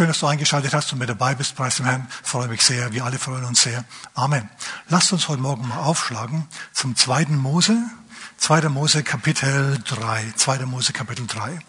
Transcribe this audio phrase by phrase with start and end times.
[0.00, 1.56] Schön, dass du eingeschaltet hast und mit dabei bist.
[1.56, 2.08] Preis dem Herrn.
[2.22, 2.90] freue mich sehr.
[2.94, 3.84] Wir alle freuen uns sehr.
[4.14, 4.48] Amen.
[4.88, 7.76] Lasst uns heute Morgen mal aufschlagen zum zweiten Mose.
[8.38, 10.32] Zweiter Mose Kapitel 3.
[10.36, 11.60] Zweiter Mose Kapitel 3.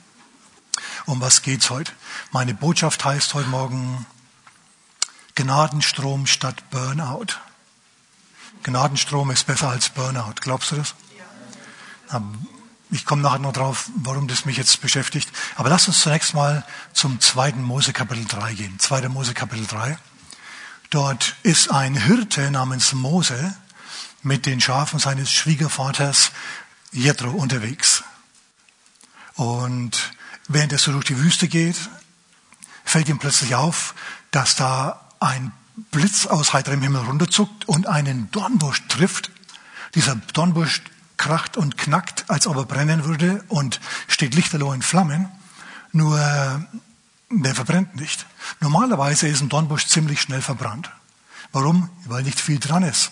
[1.07, 1.91] Um was geht's heute?
[2.31, 4.05] Meine Botschaft heißt heute Morgen
[5.35, 7.35] Gnadenstrom statt Burnout.
[8.63, 10.35] Gnadenstrom ist besser als Burnout.
[10.39, 10.95] Glaubst du das?
[12.13, 12.21] Ja.
[12.93, 15.29] Ich komme nachher noch drauf, warum das mich jetzt beschäftigt.
[15.55, 18.79] Aber lass uns zunächst mal zum zweiten Mose Kapitel 3 gehen.
[18.79, 19.97] Zweiter Mose Kapitel 3.
[20.89, 23.55] Dort ist ein Hirte namens Mose
[24.23, 26.31] mit den Schafen seines Schwiegervaters
[26.91, 28.03] Jethro unterwegs.
[29.35, 30.11] Und
[30.49, 31.77] während er so durch die Wüste geht,
[32.83, 33.95] fällt ihm plötzlich auf,
[34.31, 35.53] dass da ein
[35.91, 39.31] Blitz aus heiterem Himmel runterzuckt und einen Dornbusch trifft.
[39.95, 40.81] Dieser Dornbusch
[41.21, 45.29] kracht und knackt, als ob er brennen würde und steht lichterloh in Flammen.
[45.93, 46.19] Nur
[47.29, 48.25] der verbrennt nicht.
[48.59, 50.89] Normalerweise ist ein Dornbusch ziemlich schnell verbrannt.
[51.51, 51.89] Warum?
[52.05, 53.11] Weil nicht viel dran ist.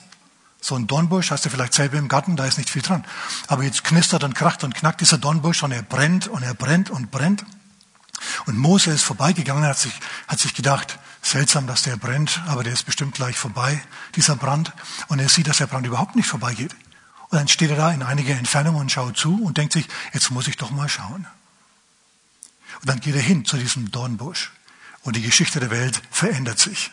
[0.60, 3.06] So ein Dornbusch hast du vielleicht selber im Garten, da ist nicht viel dran.
[3.48, 6.90] Aber jetzt knistert und kracht und knackt dieser Dornbusch und er brennt und er brennt
[6.90, 7.46] und brennt.
[8.48, 9.94] Und Mose ist vorbeigegangen, hat sich,
[10.28, 13.82] hat sich gedacht, seltsam, dass der brennt, aber der ist bestimmt gleich vorbei,
[14.16, 14.74] dieser Brand.
[15.08, 16.76] Und er sieht, dass der Brand überhaupt nicht vorbeigeht.
[17.30, 20.32] Und dann steht er da in einiger Entfernung und schaut zu und denkt sich, jetzt
[20.32, 21.28] muss ich doch mal schauen.
[22.82, 24.52] Und dann geht er hin zu diesem Dornbusch.
[25.04, 26.92] Und die Geschichte der Welt verändert sich.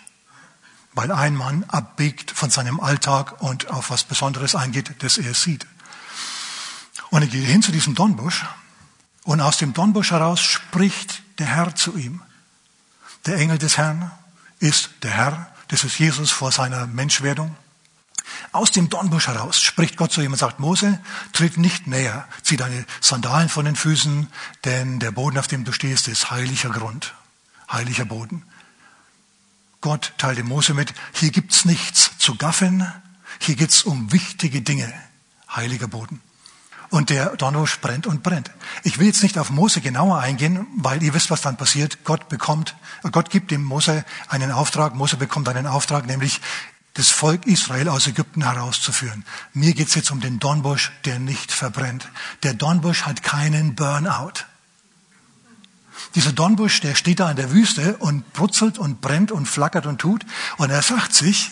[0.92, 5.66] Weil ein Mann abbiegt von seinem Alltag und auf was Besonderes eingeht, das er sieht.
[7.10, 8.44] Und er geht hin zu diesem Dornbusch.
[9.24, 12.22] Und aus dem Dornbusch heraus spricht der Herr zu ihm.
[13.24, 14.10] Der Engel des Herrn
[14.58, 15.52] ist der Herr.
[15.68, 17.56] Das ist Jesus vor seiner Menschwerdung.
[18.52, 21.00] Aus dem Dornbusch heraus spricht Gott zu ihm und sagt, Mose,
[21.32, 24.28] tritt nicht näher, zieh deine Sandalen von den Füßen,
[24.64, 27.14] denn der Boden, auf dem du stehst, ist heiliger Grund,
[27.70, 28.44] heiliger Boden.
[29.80, 32.90] Gott teilte Mose mit, hier gibt's nichts zu gaffen,
[33.38, 34.92] hier geht's um wichtige Dinge,
[35.54, 36.20] heiliger Boden.
[36.90, 38.50] Und der Dornbusch brennt und brennt.
[38.84, 42.04] Ich will jetzt nicht auf Mose genauer eingehen, weil ihr wisst, was dann passiert.
[42.04, 42.76] Gott bekommt,
[43.10, 44.94] Gott gibt dem Mose einen Auftrag.
[44.94, 46.40] Mose bekommt einen Auftrag, nämlich
[46.96, 49.24] das Volk Israel aus Ägypten herauszuführen.
[49.52, 52.08] Mir geht es jetzt um den Dornbusch, der nicht verbrennt.
[52.42, 54.44] Der Dornbusch hat keinen Burnout.
[56.14, 60.00] Dieser Dornbusch, der steht da in der Wüste und brutzelt und brennt und flackert und
[60.00, 60.24] tut.
[60.56, 61.50] Und er sagt sich,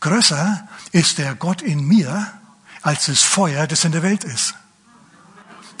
[0.00, 2.30] größer ist der Gott in mir
[2.82, 4.54] als das Feuer, das in der Welt ist.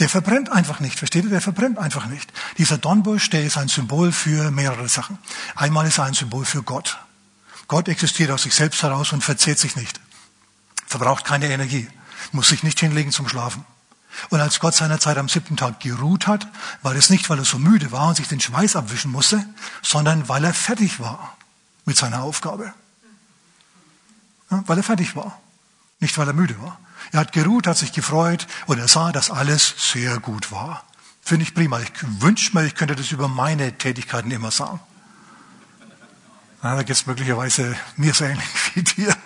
[0.00, 1.30] Der verbrennt einfach nicht, versteht ihr?
[1.30, 2.32] Der verbrennt einfach nicht.
[2.56, 5.18] Dieser Dornbusch, der ist ein Symbol für mehrere Sachen.
[5.54, 6.98] Einmal ist er ein Symbol für Gott.
[7.72, 9.98] Gott existiert aus sich selbst heraus und verzehrt sich nicht.
[10.86, 11.88] Verbraucht keine Energie.
[12.30, 13.64] Muss sich nicht hinlegen zum Schlafen.
[14.28, 16.46] Und als Gott seinerzeit am siebten Tag geruht hat,
[16.82, 19.42] war es nicht, weil er so müde war und sich den Schweiß abwischen musste,
[19.80, 21.34] sondern weil er fertig war
[21.86, 22.74] mit seiner Aufgabe.
[24.50, 25.40] Ja, weil er fertig war.
[25.98, 26.78] Nicht, weil er müde war.
[27.10, 30.84] Er hat geruht, hat sich gefreut und er sah, dass alles sehr gut war.
[31.22, 31.80] Finde ich prima.
[31.80, 31.90] Ich
[32.20, 34.78] wünsche mir, ich könnte das über meine Tätigkeiten immer sagen.
[36.62, 39.16] Ja, da geht es möglicherweise mir so ähnlich wie dir.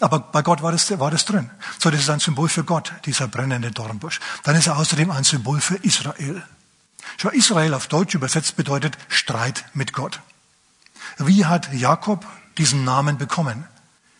[0.00, 1.50] Aber bei Gott war das, war das drin.
[1.78, 4.20] So, das ist ein Symbol für Gott, dieser brennende Dornbusch.
[4.42, 6.42] Dann ist er außerdem ein Symbol für Israel.
[7.16, 10.20] Schau, Israel auf Deutsch übersetzt bedeutet Streit mit Gott.
[11.18, 12.26] Wie hat Jakob
[12.58, 13.66] diesen Namen bekommen?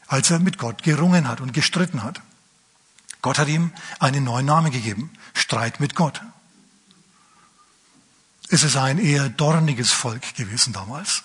[0.06, 2.20] Als er mit Gott gerungen hat und gestritten hat.
[3.22, 5.10] Gott hat ihm einen neuen Namen gegeben.
[5.34, 6.20] Streit mit Gott.
[8.48, 11.22] Es ist ein eher dorniges Volk gewesen damals.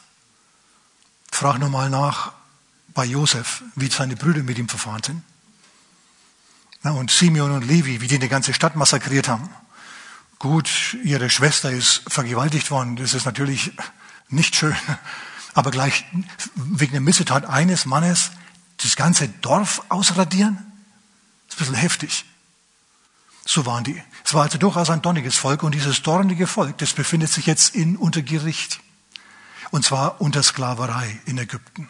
[1.36, 2.32] Frag nur mal nach
[2.94, 5.22] bei Josef, wie seine Brüder mit ihm verfahren sind.
[6.84, 9.50] und Simeon und Levi, wie die eine ganze Stadt massakriert haben.
[10.40, 13.74] Gut, ihre Schwester ist vergewaltigt worden, das ist natürlich
[14.30, 14.78] nicht schön.
[15.54, 16.06] Aber gleich
[16.56, 18.32] wegen der Missetat eines Mannes
[18.78, 20.56] das ganze Dorf ausradieren,
[21.50, 22.26] das ist ein bisschen heftig.
[23.44, 24.02] So waren die.
[24.24, 27.76] Es war also durchaus ein dorniges Volk und dieses dornige Volk, das befindet sich jetzt
[27.76, 28.80] in unter Gericht.
[29.76, 31.90] Und zwar unter Sklaverei in Ägypten.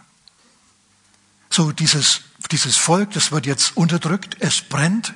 [1.51, 5.13] So dieses, dieses Volk, das wird jetzt unterdrückt, es brennt,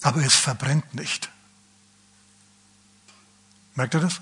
[0.00, 1.28] aber es verbrennt nicht.
[3.74, 4.20] Merkt ihr das?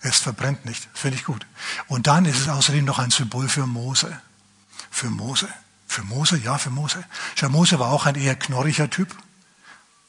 [0.00, 0.88] Es verbrennt nicht.
[0.94, 1.46] Finde ich gut.
[1.88, 4.18] Und dann ist es außerdem noch ein Symbol für Mose.
[4.90, 5.50] Für Mose.
[5.86, 7.04] Für Mose, ja, für Mose.
[7.34, 9.14] Schau, Mose war auch ein eher knorriger Typ.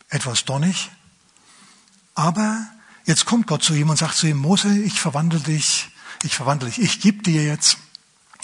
[0.08, 0.92] Etwas donnig.
[2.14, 2.66] Aber
[3.04, 5.92] jetzt kommt Gott zu ihm und sagt zu ihm, Mose, ich verwandle dich
[6.26, 6.82] ich verwandle dich.
[6.82, 7.78] Ich gebe dir jetzt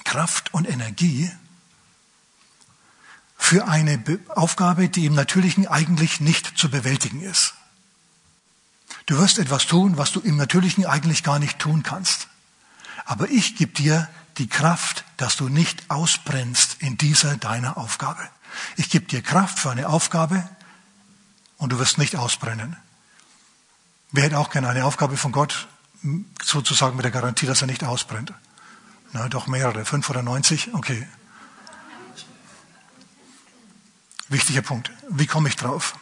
[0.04, 1.31] Kraft und Energie
[3.38, 7.56] für eine Aufgabe, die im Natürlichen eigentlich nicht zu bewältigen ist.
[9.07, 12.28] Du wirst etwas tun, was du im Natürlichen eigentlich gar nicht tun kannst.
[13.06, 14.07] Aber ich gebe dir
[14.38, 18.22] die Kraft, dass du nicht ausbrennst in dieser deiner Aufgabe.
[18.78, 20.48] Ich gebe dir Kraft für eine Aufgabe
[21.57, 22.78] und du wirst nicht ausbrennen.
[24.12, 25.68] Wer hätte auch gerne eine Aufgabe von Gott,
[26.44, 28.33] sozusagen mit der Garantie, dass er nicht ausbrennt?
[29.13, 30.74] Na, doch mehrere, fünf oder neunzig?
[30.74, 31.07] Okay.
[34.30, 34.92] Wichtiger Punkt.
[35.09, 35.95] Wie komme ich drauf?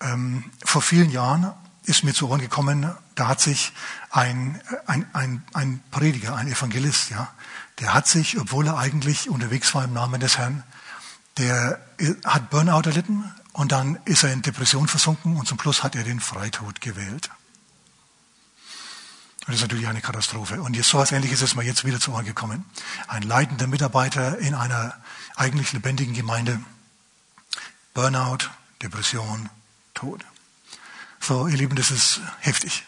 [0.00, 1.52] Ähm, vor vielen Jahren
[1.84, 3.72] ist mir zu Ohren gekommen, da hat sich
[4.10, 7.32] ein, ein, ein, ein Prediger, ein Evangelist, ja,
[7.80, 10.62] der hat sich, obwohl er eigentlich unterwegs war im Namen des Herrn,
[11.38, 11.80] der
[12.24, 16.04] hat Burnout erlitten und dann ist er in Depression versunken und zum Schluss hat er
[16.04, 17.30] den Freitod gewählt.
[19.48, 20.60] Und das ist natürlich eine Katastrophe.
[20.60, 22.66] Und jetzt sowas ähnliches ist mir jetzt wieder zu Ohren gekommen.
[23.06, 24.94] Ein leitender Mitarbeiter in einer
[25.36, 26.60] eigentlich lebendigen Gemeinde.
[27.94, 28.50] Burnout,
[28.82, 29.48] Depression,
[29.94, 30.22] Tod.
[31.18, 32.84] So, ihr Lieben, das ist heftig.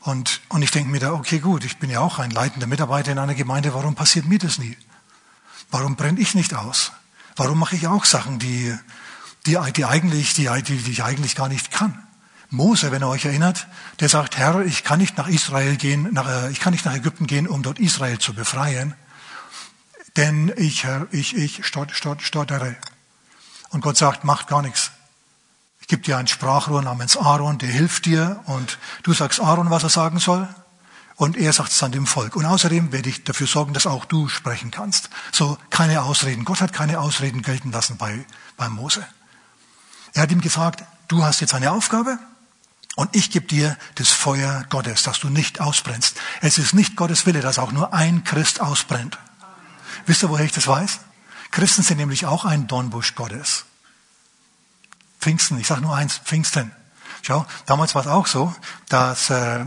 [0.00, 3.12] Und, und ich denke mir da, okay, gut, ich bin ja auch ein leitender Mitarbeiter
[3.12, 4.76] in einer Gemeinde, warum passiert mir das nie?
[5.70, 6.92] Warum brenne ich nicht aus?
[7.36, 8.78] Warum mache ich auch Sachen, die,
[9.46, 12.03] die, die, eigentlich, die, die ich eigentlich gar nicht kann?
[12.54, 13.66] Mose, wenn ihr euch erinnert,
[14.00, 16.94] der sagt, Herr, ich kann nicht nach Israel gehen, nach, äh, ich kann nicht nach
[16.94, 18.94] Ägypten gehen, um dort Israel zu befreien,
[20.16, 22.76] denn ich, Herr, ich, ich stot, stot, stottere.
[23.70, 24.92] Und Gott sagt, macht gar nichts.
[25.80, 29.82] Ich gebe dir einen Sprachrohr namens Aaron, der hilft dir und du sagst Aaron, was
[29.82, 30.48] er sagen soll
[31.16, 32.36] und er sagt es dann dem Volk.
[32.36, 35.10] Und außerdem werde ich dafür sorgen, dass auch du sprechen kannst.
[35.32, 36.44] So keine Ausreden.
[36.44, 38.24] Gott hat keine Ausreden gelten lassen bei,
[38.56, 39.06] bei Mose.
[40.14, 42.18] Er hat ihm gesagt, du hast jetzt eine Aufgabe
[42.96, 46.16] und ich gebe dir das Feuer Gottes, dass du nicht ausbrennst.
[46.40, 49.18] Es ist nicht Gottes Wille, dass auch nur ein Christ ausbrennt.
[50.06, 51.00] Wisst ihr, woher ich das weiß?
[51.50, 53.64] Christen sind nämlich auch ein Dornbusch Gottes.
[55.20, 56.72] Pfingsten, ich sage nur eins, Pfingsten.
[57.22, 58.54] Schau, damals war es auch so,
[58.88, 59.64] dass äh,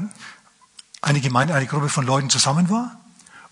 [1.02, 3.00] eine Gemeinde, eine Gruppe von Leuten zusammen war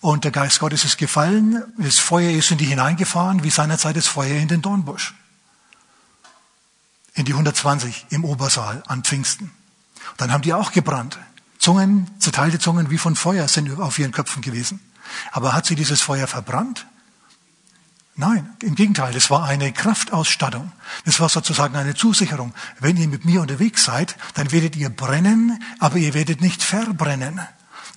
[0.00, 4.06] und der Geist Gottes ist gefallen, das Feuer ist in die hineingefahren, wie seinerzeit das
[4.06, 5.14] Feuer in den Dornbusch.
[7.14, 9.50] In die 120 im Obersaal an Pfingsten.
[10.16, 11.18] Dann haben die auch gebrannt.
[11.58, 14.80] Zungen, zerteilte Zungen wie von Feuer sind auf ihren Köpfen gewesen.
[15.32, 16.86] Aber hat sie dieses Feuer verbrannt?
[18.18, 20.72] Nein, im Gegenteil, es war eine Kraftausstattung.
[21.04, 22.54] Es war sozusagen eine Zusicherung.
[22.80, 27.40] Wenn ihr mit mir unterwegs seid, dann werdet ihr brennen, aber ihr werdet nicht verbrennen.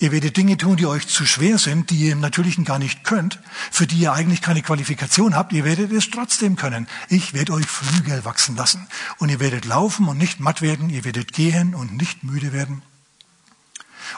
[0.01, 3.03] Ihr werdet Dinge tun, die euch zu schwer sind, die ihr im Natürlichen gar nicht
[3.03, 5.51] könnt, für die ihr eigentlich keine Qualifikation habt.
[5.51, 6.87] Ihr werdet es trotzdem können.
[7.09, 8.87] Ich werde euch Flügel wachsen lassen.
[9.17, 10.89] Und ihr werdet laufen und nicht matt werden.
[10.89, 12.81] Ihr werdet gehen und nicht müde werden.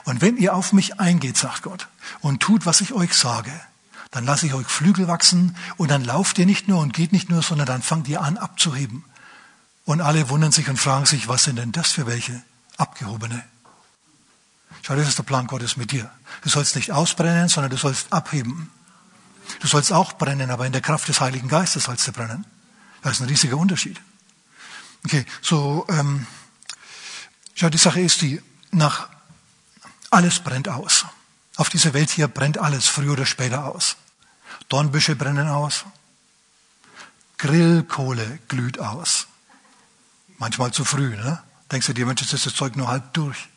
[0.04, 1.88] Und wenn ihr auf mich eingeht, sagt Gott,
[2.22, 3.52] und tut, was ich euch sage,
[4.12, 7.30] dann lasse ich euch Flügel wachsen und dann lauft ihr nicht nur und geht nicht
[7.30, 9.04] nur, sondern dann fangt ihr an abzuheben.
[9.86, 12.44] Und alle wundern sich und fragen sich, was sind denn das für welche?
[12.78, 13.44] Abgehobene.
[14.82, 16.10] Schau, das ist der Plan Gottes mit dir.
[16.44, 18.72] Du sollst nicht ausbrennen, sondern du sollst abheben.
[19.60, 22.46] Du sollst auch brennen, aber in der Kraft des Heiligen Geistes sollst du brennen.
[23.02, 24.00] Das ist ein riesiger Unterschied.
[25.06, 26.28] Okay, so, ähm,
[27.56, 28.42] schau, die Sache ist die,
[28.72, 29.10] nach,
[30.10, 31.06] alles brennt aus.
[31.56, 33.98] Auf dieser Welt hier brennt alles früher oder später aus.
[34.70, 35.86] Dornbüsche brennen aus.
[37.38, 39.28] Grillkohle glüht aus.
[40.38, 41.42] Manchmal zu früh, ne?
[41.72, 43.50] Denkst du dir, Mensch, ist das Zeug nur halb durch.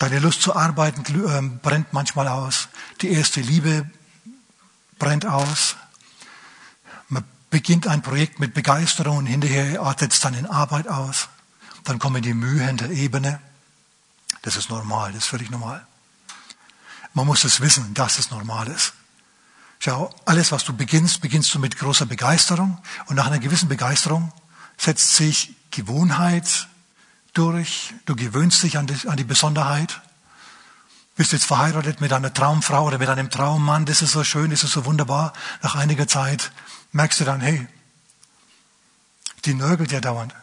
[0.00, 2.68] Deine Lust zu arbeiten äh, brennt manchmal aus.
[3.02, 3.88] Die erste Liebe
[4.98, 5.76] brennt aus.
[7.10, 11.28] Man beginnt ein Projekt mit Begeisterung und hinterher artet es dann in Arbeit aus.
[11.84, 13.42] Dann kommen die Mühen der Ebene.
[14.40, 15.86] Das ist normal, das ist völlig normal.
[17.12, 18.94] Man muss es wissen, dass es normal ist.
[19.80, 22.78] Schau, alles, was du beginnst, beginnst du mit großer Begeisterung
[23.08, 24.32] und nach einer gewissen Begeisterung
[24.78, 26.69] setzt sich Gewohnheit
[27.34, 30.00] durch, du gewöhnst dich an die, an die Besonderheit.
[31.16, 34.64] Bist jetzt verheiratet mit einer Traumfrau oder mit einem Traummann, das ist so schön, das
[34.64, 35.32] ist so wunderbar.
[35.62, 36.52] Nach einiger Zeit
[36.92, 37.66] merkst du dann, hey,
[39.44, 40.34] die nörgelt ja dauernd.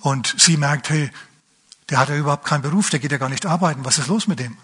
[0.00, 1.10] Und sie merkt, hey,
[1.90, 3.84] der hat ja überhaupt keinen Beruf, der geht ja gar nicht arbeiten.
[3.84, 4.56] Was ist los mit dem?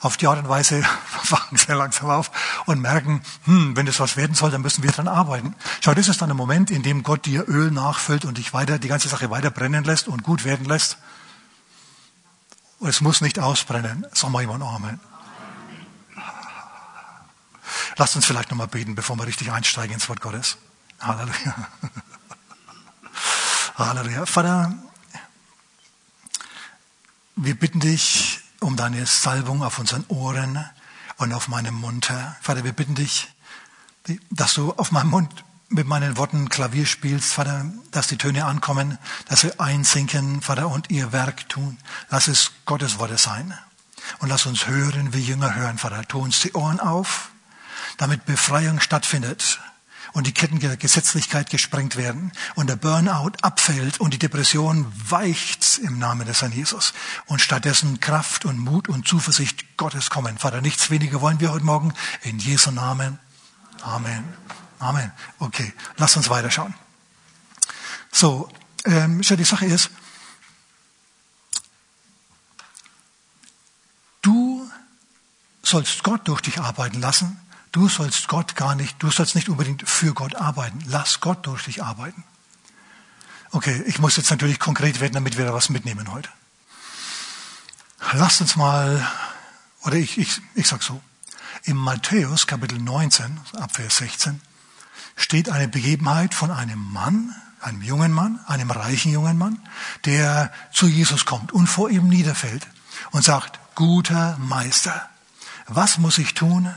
[0.00, 0.82] Auf die Art und Weise
[1.30, 2.30] wachen sie langsam auf
[2.66, 5.54] und merken, hm, wenn das was werden soll, dann müssen wir dran arbeiten.
[5.80, 8.78] Schau, das ist dann ein Moment, in dem Gott dir Öl nachfüllt und dich weiter,
[8.78, 10.98] die ganze Sache weiter brennen lässt und gut werden lässt.
[12.78, 14.06] Und es muss nicht ausbrennen.
[14.12, 15.00] Sag mal jemand Amen.
[17.96, 20.58] Lasst uns vielleicht nochmal beten, bevor wir richtig einsteigen ins Wort Gottes.
[21.00, 21.54] Halleluja.
[23.76, 24.26] Halleluja.
[24.26, 24.74] Vater,
[27.34, 30.64] wir bitten dich um deine Salbung auf unseren Ohren
[31.16, 32.36] und auf meinem Mund, Herr.
[32.40, 33.28] Vater, wir bitten dich,
[34.30, 38.98] dass du auf meinem Mund mit meinen Worten Klavier spielst, Vater, dass die Töne ankommen,
[39.28, 41.78] dass sie einsinken, Vater, und ihr Werk tun.
[42.10, 43.56] Lass es Gottes Worte sein.
[44.20, 46.02] Und lass uns hören, wie Jünger hören, Vater.
[46.08, 47.30] Tu uns die Ohren auf,
[47.98, 49.60] damit Befreiung stattfindet
[50.18, 55.78] und die Ketten der Gesetzlichkeit gesprengt werden und der Burnout abfällt und die Depression weicht
[55.78, 56.92] im Namen des Herrn Jesus
[57.26, 60.36] und stattdessen Kraft und Mut und Zuversicht Gottes kommen.
[60.36, 63.20] Vater, nichts weniger wollen wir heute Morgen in Jesu Namen.
[63.82, 64.24] Amen.
[64.80, 65.12] Amen.
[65.38, 66.74] Okay, lass uns weiterschauen.
[68.10, 68.48] So,
[68.86, 69.88] ähm, die Sache ist,
[74.22, 74.68] du
[75.62, 77.40] sollst Gott durch dich arbeiten lassen
[77.72, 80.82] Du sollst Gott gar nicht, du sollst nicht unbedingt für Gott arbeiten.
[80.86, 82.24] Lass Gott durch dich arbeiten.
[83.50, 86.28] Okay, ich muss jetzt natürlich konkret werden, damit wir da was mitnehmen heute.
[88.12, 89.06] Lasst uns mal,
[89.82, 91.00] oder ich, ich, ich sag so,
[91.64, 94.40] im Matthäus Kapitel 19, Abvers 16,
[95.16, 99.58] steht eine Begebenheit von einem Mann, einem jungen Mann, einem reichen jungen Mann,
[100.04, 102.66] der zu Jesus kommt und vor ihm niederfällt
[103.10, 105.08] und sagt, guter Meister,
[105.66, 106.72] was muss ich tun,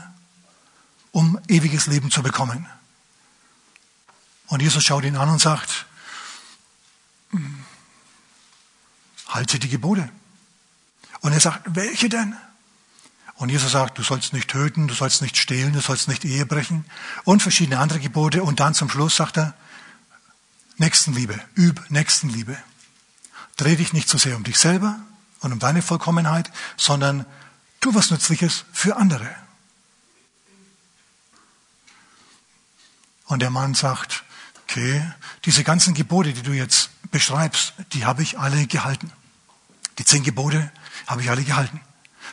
[1.12, 2.66] um ewiges Leben zu bekommen.
[4.48, 5.86] Und Jesus schaut ihn an und sagt,
[7.30, 7.64] hm,
[9.28, 10.08] halte die Gebote.
[11.20, 12.36] Und er sagt, welche denn?
[13.36, 16.46] Und Jesus sagt, du sollst nicht töten, du sollst nicht stehlen, du sollst nicht Ehe
[16.46, 16.84] brechen
[17.24, 18.42] und verschiedene andere Gebote.
[18.42, 19.54] Und dann zum Schluss sagt er,
[20.76, 22.56] Nächstenliebe, üb Nächstenliebe.
[23.56, 24.98] Dreh dich nicht so sehr um dich selber
[25.40, 27.26] und um deine Vollkommenheit, sondern
[27.80, 29.28] tu was Nützliches für andere.
[33.32, 34.24] Und der Mann sagt,
[34.64, 35.02] okay,
[35.46, 39.10] diese ganzen Gebote, die du jetzt beschreibst, die habe ich alle gehalten.
[39.96, 40.70] Die zehn Gebote
[41.06, 41.80] habe ich alle gehalten.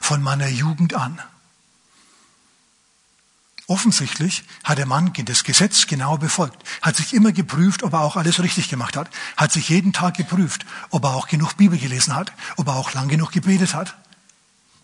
[0.01, 1.22] Von meiner Jugend an.
[3.68, 8.18] Offensichtlich hat der Mann das Gesetz genau befolgt, hat sich immer geprüft, ob er auch
[8.18, 12.13] alles richtig gemacht hat, hat sich jeden Tag geprüft, ob er auch genug Bibel gelesen
[12.13, 13.96] hat, ob er auch lang genug gebetet hat,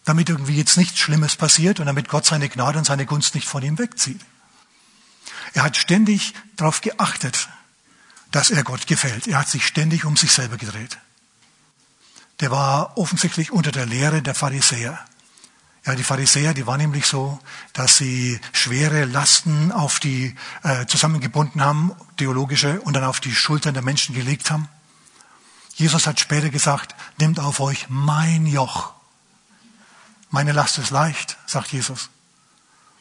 [0.05, 3.49] damit irgendwie jetzt nichts Schlimmes passiert und damit Gott seine Gnade und seine Gunst nicht
[3.49, 4.21] von ihm wegzieht.
[5.53, 7.49] Er hat ständig darauf geachtet,
[8.31, 9.27] dass er Gott gefällt.
[9.27, 10.97] Er hat sich ständig um sich selber gedreht.
[12.41, 14.99] Der war offensichtlich unter der Lehre der Pharisäer.
[15.85, 17.39] Ja, die Pharisäer, die waren nämlich so,
[17.73, 23.75] dass sie schwere Lasten auf die äh, zusammengebunden haben, theologische, und dann auf die Schultern
[23.75, 24.67] der Menschen gelegt haben.
[25.75, 28.93] Jesus hat später gesagt, nehmt auf euch mein Joch.
[30.31, 32.09] Meine Last ist leicht, sagt Jesus.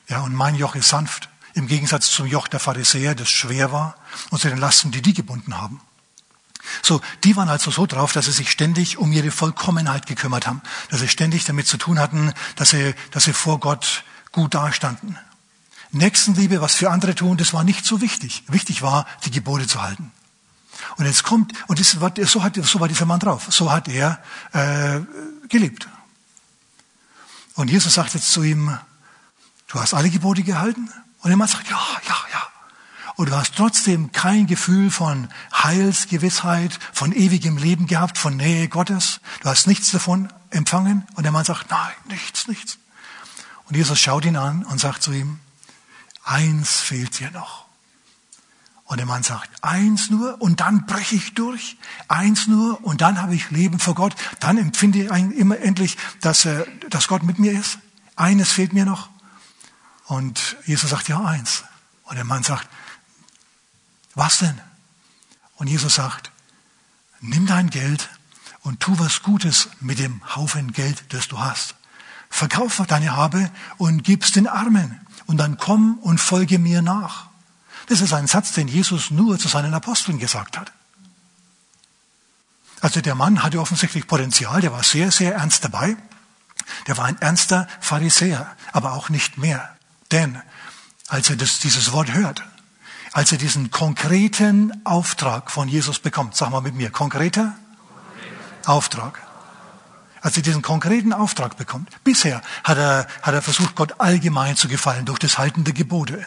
[0.09, 1.31] Ja, und mein Joch ist sanft.
[1.55, 3.97] Im Gegensatz zum Joch der Pharisäer, das schwer war,
[4.31, 5.81] und zu den Lasten, die die gebunden haben.
[6.83, 10.63] So, die waren also so drauf, dass sie sich ständig um ihre Vollkommenheit gekümmert haben,
[10.91, 15.19] dass sie ständig damit zu tun hatten, dass sie, dass sie vor Gott gut dastanden.
[15.93, 18.43] Nächstenliebe, was für andere tun, das war nicht so wichtig.
[18.49, 20.11] Wichtig war, die Gebote zu halten.
[20.97, 24.21] Und jetzt kommt, und das so, hat, so war dieser Mann drauf, so hat er
[24.53, 25.01] äh,
[25.49, 25.89] gelebt.
[27.55, 28.77] Und Jesus sagt jetzt zu ihm,
[29.69, 30.91] du hast alle Gebote gehalten?
[31.25, 32.43] Und der Mann sagt, ja, ja, ja.
[33.17, 39.21] Und du hast trotzdem kein Gefühl von Heilsgewissheit, von ewigem Leben gehabt, von Nähe Gottes.
[39.41, 41.07] Du hast nichts davon empfangen.
[41.15, 42.77] Und der Mann sagt, nein, nichts, nichts.
[43.65, 45.41] Und Jesus schaut ihn an und sagt zu ihm,
[46.25, 47.65] eins fehlt dir noch.
[48.85, 51.79] Und der Mann sagt, eins nur und dann breche ich durch.
[52.07, 54.15] Eins nur und dann habe ich Leben vor Gott.
[54.41, 57.79] Dann empfinde ich immer endlich, dass, äh, dass Gott mit mir ist.
[58.15, 59.09] Eines fehlt mir noch.
[60.07, 61.65] Und Jesus sagt, ja, eins.
[62.05, 62.69] Und der Mann sagt,
[64.15, 64.61] was denn?
[65.57, 66.31] Und Jesus sagt,
[67.21, 68.11] nimm dein Geld
[68.63, 71.75] und tu was Gutes mit dem Haufen Geld, das du hast.
[72.29, 75.01] Verkauf deine Habe und gib's den Armen.
[75.27, 77.29] Und dann komm und folge mir nach.
[77.87, 80.73] Das ist ein Satz, den Jesus nur zu seinen Aposteln gesagt hat.
[82.81, 85.97] Also der Mann hatte offensichtlich Potenzial, der war sehr, sehr ernst dabei.
[86.87, 89.75] Der war ein ernster Pharisäer, aber auch nicht mehr.
[90.15, 90.41] Denn
[91.09, 92.45] als er das, dieses Wort hört,
[93.11, 97.57] als er diesen konkreten Auftrag von Jesus bekommt, sag mal mit mir, konkreter
[98.65, 99.21] Auftrag.
[100.21, 101.91] Als er diesen konkreten Auftrag bekommt.
[102.05, 106.25] Bisher hat er, hat er versucht, Gott allgemein zu gefallen durch das Halten der Gebote.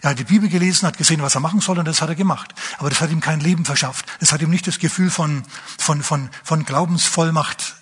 [0.00, 2.14] Er hat die Bibel gelesen, hat gesehen, was er machen soll und das hat er
[2.14, 2.54] gemacht.
[2.78, 4.06] Aber das hat ihm kein Leben verschafft.
[4.20, 5.44] Das hat ihm nicht das Gefühl von,
[5.76, 7.76] von, von, von Glaubensvollmacht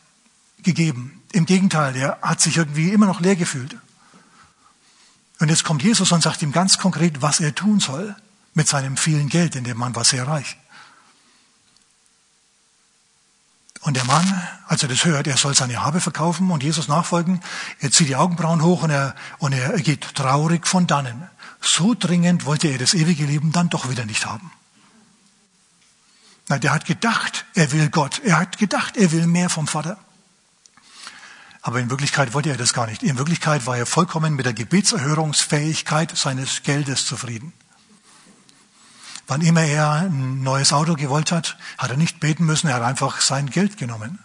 [0.65, 1.23] gegeben.
[1.33, 3.77] Im Gegenteil, er hat sich irgendwie immer noch leer gefühlt.
[5.39, 8.17] Und jetzt kommt Jesus und sagt ihm ganz konkret, was er tun soll
[8.55, 10.57] mit seinem vielen Geld, denn der Mann war sehr reich.
[13.83, 17.41] Und der Mann, als er das hört, er soll seine Habe verkaufen und Jesus nachfolgen,
[17.81, 21.29] er zieht die Augenbrauen hoch und er, und er geht traurig von dannen.
[21.61, 24.51] so dringend wollte er das ewige Leben dann doch wieder nicht haben.
[26.49, 28.21] Nein, der hat gedacht, er will Gott.
[28.25, 29.99] Er hat gedacht, er will mehr vom Vater.
[31.67, 33.03] Aber in Wirklichkeit wollte er das gar nicht.
[33.03, 37.53] In Wirklichkeit war er vollkommen mit der Gebetserhörungsfähigkeit seines Geldes zufrieden.
[39.27, 42.85] Wann immer er ein neues Auto gewollt hat, hat er nicht beten müssen, er hat
[42.85, 44.21] einfach sein Geld genommen.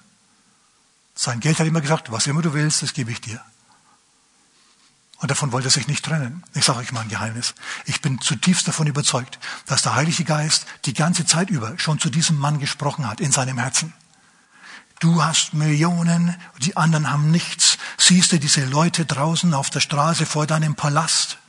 [1.15, 3.41] Sein Geld hat immer gesagt, was immer du willst, das gebe ich dir.
[5.17, 6.43] Und davon wollte er sich nicht trennen.
[6.53, 7.55] Ich sage euch mal ein Geheimnis.
[7.85, 12.11] Ich bin zutiefst davon überzeugt, dass der Heilige Geist die ganze Zeit über schon zu
[12.11, 13.95] diesem Mann gesprochen hat in seinem Herzen.
[15.01, 17.79] Du hast Millionen, die anderen haben nichts.
[17.97, 21.39] Siehst du diese Leute draußen auf der Straße vor deinem Palast?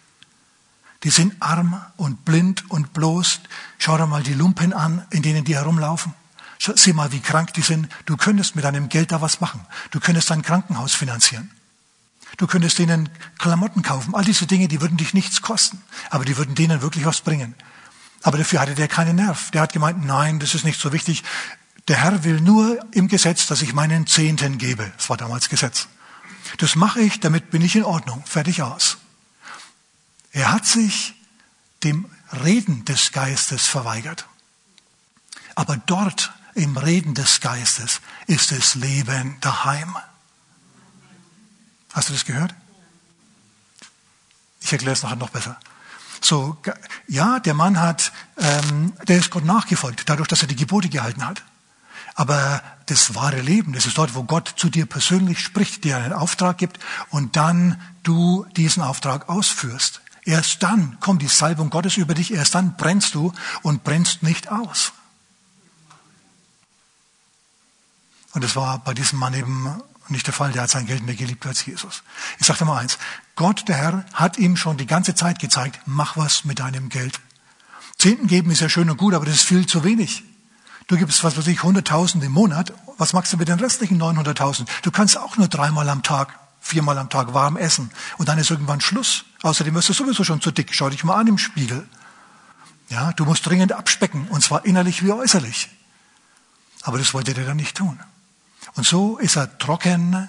[1.04, 3.40] Die sind arm und blind und bloß.
[3.76, 6.14] Schau dir mal die Lumpen an, in denen die herumlaufen.
[6.58, 7.90] Sieh mal, wie krank die sind.
[8.06, 9.60] Du könntest mit deinem Geld da was machen.
[9.90, 11.50] Du könntest dein Krankenhaus finanzieren.
[12.38, 14.14] Du könntest denen Klamotten kaufen.
[14.14, 15.82] All diese Dinge, die würden dich nichts kosten.
[16.08, 17.54] Aber die würden denen wirklich was bringen.
[18.22, 19.50] Aber dafür hatte der keinen Nerv.
[19.50, 21.22] Der hat gemeint, nein, das ist nicht so wichtig.
[21.88, 24.92] Der Herr will nur im Gesetz, dass ich meinen Zehnten gebe.
[24.96, 25.88] Das war damals Gesetz.
[26.58, 28.24] Das mache ich, damit bin ich in Ordnung.
[28.26, 28.98] Fertig aus.
[30.32, 31.14] Er hat sich
[31.82, 32.08] dem
[32.44, 34.26] Reden des Geistes verweigert.
[35.54, 39.96] Aber dort im Reden des Geistes ist das Leben daheim.
[41.92, 42.54] Hast du das gehört?
[44.60, 45.58] Ich erkläre es nachher noch besser.
[46.20, 46.56] So,
[47.08, 51.26] ja, der Mann hat, ähm, der ist Gott nachgefolgt, dadurch, dass er die Gebote gehalten
[51.26, 51.42] hat.
[52.14, 56.12] Aber das wahre Leben, das ist dort, wo Gott zu dir persönlich spricht, dir einen
[56.12, 56.78] Auftrag gibt
[57.10, 60.02] und dann du diesen Auftrag ausführst.
[60.24, 64.50] Erst dann kommt die Salbung Gottes über dich, erst dann brennst du und brennst nicht
[64.50, 64.92] aus.
[68.34, 70.52] Und das war bei diesem Mann eben nicht der Fall.
[70.52, 72.02] Der hat sein Geld mehr geliebt als Jesus.
[72.38, 72.98] Ich sage dir mal eins.
[73.36, 77.20] Gott, der Herr, hat ihm schon die ganze Zeit gezeigt, mach was mit deinem Geld.
[77.98, 80.24] Zehnten geben ist ja schön und gut, aber das ist viel zu wenig.
[80.92, 82.74] Du gibst, was weiß ich, 100.000 im Monat.
[82.98, 84.66] Was machst du mit den restlichen 900.000?
[84.82, 87.90] Du kannst auch nur dreimal am Tag viermal am Tag warm essen.
[88.18, 89.24] Und dann ist irgendwann Schluss.
[89.40, 90.74] Außerdem wirst du sowieso schon zu dick.
[90.74, 91.88] Schau dich mal an im Spiegel.
[92.90, 94.28] Ja, du musst dringend abspecken.
[94.28, 95.70] Und zwar innerlich wie äußerlich.
[96.82, 97.98] Aber das wollte der dann nicht tun.
[98.74, 100.28] Und so ist er trocken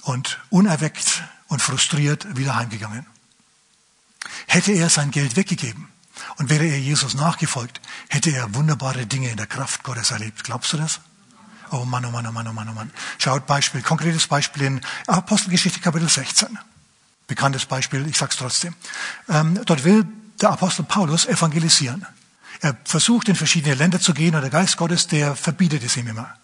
[0.00, 3.04] und unerweckt und frustriert wieder heimgegangen.
[4.46, 5.90] Hätte er sein Geld weggegeben
[6.36, 10.44] und wäre er Jesus nachgefolgt, hätte er wunderbare Dinge in der Kraft Gottes erlebt.
[10.44, 11.00] Glaubst du das?
[11.70, 12.90] Oh Mann, oh Mann, oh Mann, oh Mann, oh Mann.
[13.18, 16.58] Schaut Beispiel, konkretes Beispiel in Apostelgeschichte Kapitel 16.
[17.26, 18.74] Bekanntes Beispiel, ich sag's trotzdem.
[19.28, 20.06] Ähm, dort will
[20.40, 22.06] der Apostel Paulus evangelisieren.
[22.60, 26.06] Er versucht in verschiedene Länder zu gehen und der Geist Gottes, der verbietet es ihm
[26.06, 26.36] immer.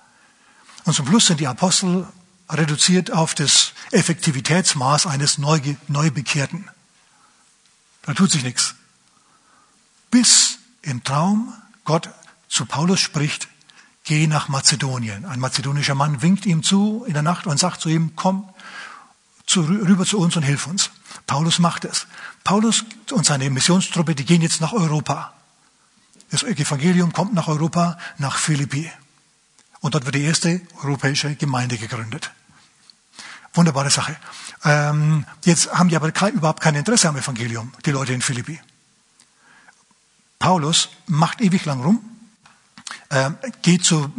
[0.84, 2.06] Und zum Schluss sind die Apostel
[2.50, 6.68] reduziert auf das Effektivitätsmaß eines Neubekehrten.
[8.02, 8.74] Da tut sich nichts.
[10.12, 12.10] Bis im Traum Gott
[12.46, 13.48] zu Paulus spricht,
[14.04, 15.24] geh nach Mazedonien.
[15.24, 18.46] Ein mazedonischer Mann winkt ihm zu in der Nacht und sagt zu ihm, komm
[19.46, 20.90] zu, rüber zu uns und hilf uns.
[21.26, 22.06] Paulus macht es.
[22.44, 25.32] Paulus und seine Missionstruppe, die gehen jetzt nach Europa.
[26.30, 28.92] Das Evangelium kommt nach Europa, nach Philippi.
[29.80, 32.32] Und dort wird die erste europäische Gemeinde gegründet.
[33.54, 34.14] Wunderbare Sache.
[34.62, 38.60] Ähm, jetzt haben die aber kein, überhaupt kein Interesse am Evangelium, die Leute in Philippi.
[40.42, 42.00] Paulus macht ewig lang rum,
[43.10, 43.30] äh,
[43.62, 44.12] geht zu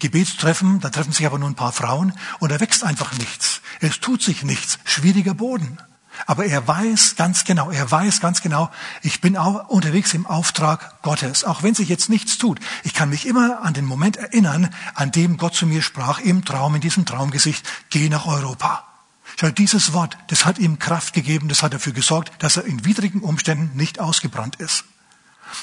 [0.00, 3.60] Gebetstreffen, da treffen sich aber nur ein paar Frauen und er wächst einfach nichts.
[3.78, 4.80] Es tut sich nichts.
[4.82, 5.78] Schwieriger Boden.
[6.26, 8.68] Aber er weiß ganz genau, er weiß ganz genau,
[9.02, 12.58] ich bin auch unterwegs im Auftrag Gottes, auch wenn sich jetzt nichts tut.
[12.82, 16.44] Ich kann mich immer an den Moment erinnern, an dem Gott zu mir sprach, im
[16.44, 18.82] Traum, in diesem Traumgesicht, geh nach Europa.
[19.38, 22.84] Schau, dieses Wort, das hat ihm Kraft gegeben, das hat dafür gesorgt, dass er in
[22.84, 24.84] widrigen Umständen nicht ausgebrannt ist.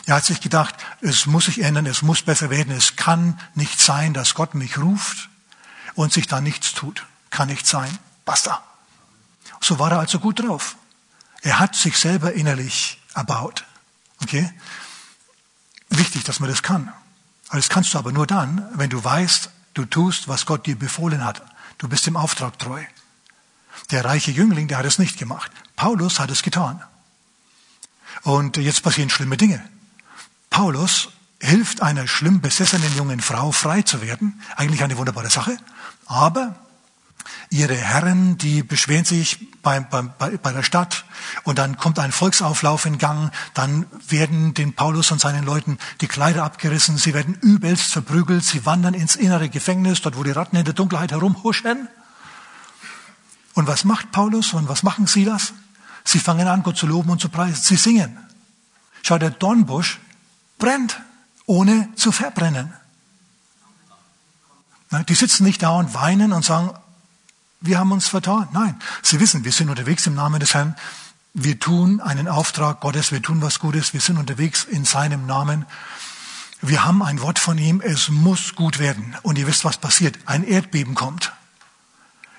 [0.05, 3.79] Er hat sich gedacht, es muss sich ändern, es muss besser werden, es kann nicht
[3.79, 5.29] sein, dass Gott mich ruft
[5.95, 7.05] und sich da nichts tut.
[7.29, 7.97] Kann nicht sein.
[8.25, 8.63] Basta.
[9.61, 10.75] So war er also gut drauf.
[11.41, 13.65] Er hat sich selber innerlich erbaut.
[14.21, 14.51] Okay?
[15.89, 16.91] Wichtig, dass man das kann.
[17.51, 21.23] Das kannst du aber nur dann, wenn du weißt, du tust, was Gott dir befohlen
[21.23, 21.41] hat.
[21.77, 22.83] Du bist dem Auftrag treu.
[23.91, 25.51] Der reiche Jüngling, der hat es nicht gemacht.
[25.75, 26.83] Paulus hat es getan.
[28.23, 29.63] Und jetzt passieren schlimme Dinge.
[30.57, 34.41] Paulus hilft einer schlimm besessenen jungen Frau frei zu werden.
[34.55, 35.55] Eigentlich eine wunderbare Sache.
[36.07, 36.55] Aber
[37.51, 41.05] ihre Herren, die beschweren sich bei, bei, bei der Stadt
[41.43, 46.07] und dann kommt ein Volksauflauf in Gang, dann werden den Paulus und seinen Leuten die
[46.07, 50.55] Kleider abgerissen, sie werden übelst verprügelt, sie wandern ins innere Gefängnis, dort wo die Ratten
[50.55, 51.87] in der Dunkelheit herumhuschen.
[53.53, 55.53] Und was macht Paulus und was machen Silas?
[56.03, 57.61] Sie fangen an, Gott zu loben und zu preisen.
[57.61, 58.17] Sie singen.
[59.03, 59.99] Schau, der Dornbusch
[60.57, 60.99] brennt,
[61.45, 62.73] ohne zu verbrennen.
[65.07, 66.71] Die sitzen nicht da und weinen und sagen,
[67.59, 68.47] wir haben uns vertan.
[68.53, 70.75] Nein, sie wissen, wir sind unterwegs im Namen des Herrn.
[71.33, 75.65] Wir tun einen Auftrag Gottes, wir tun was Gutes, wir sind unterwegs in seinem Namen.
[76.61, 79.15] Wir haben ein Wort von ihm, es muss gut werden.
[79.21, 80.17] Und ihr wisst, was passiert.
[80.25, 81.33] Ein Erdbeben kommt.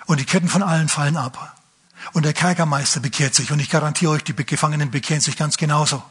[0.07, 1.57] Und die Ketten von allen fallen ab.
[2.13, 3.53] Und der Kerkermeister bekehrt sich.
[3.53, 6.03] Und ich garantiere euch, die Gefangenen bekehren sich ganz genauso.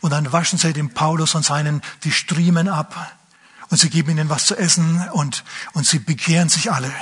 [0.00, 3.16] Und dann waschen sie dem Paulus und seinen die Striemen ab.
[3.68, 6.92] Und sie geben ihnen was zu essen und, und sie bekehren sich alle.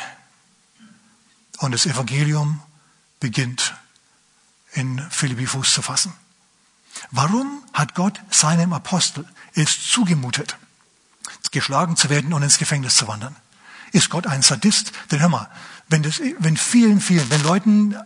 [1.59, 2.61] Und das Evangelium
[3.21, 3.75] beginnt
[4.73, 6.13] in Philippi Fuß zu fassen.
[7.11, 10.57] Warum hat Gott seinem Apostel es zugemutet,
[11.51, 13.35] geschlagen zu werden und ins Gefängnis zu wandern?
[13.93, 14.93] Ist Gott ein Sadist?
[15.11, 15.49] Denn hör mal,
[15.89, 17.97] wenn, das, wenn vielen, vielen, wenn Leuten,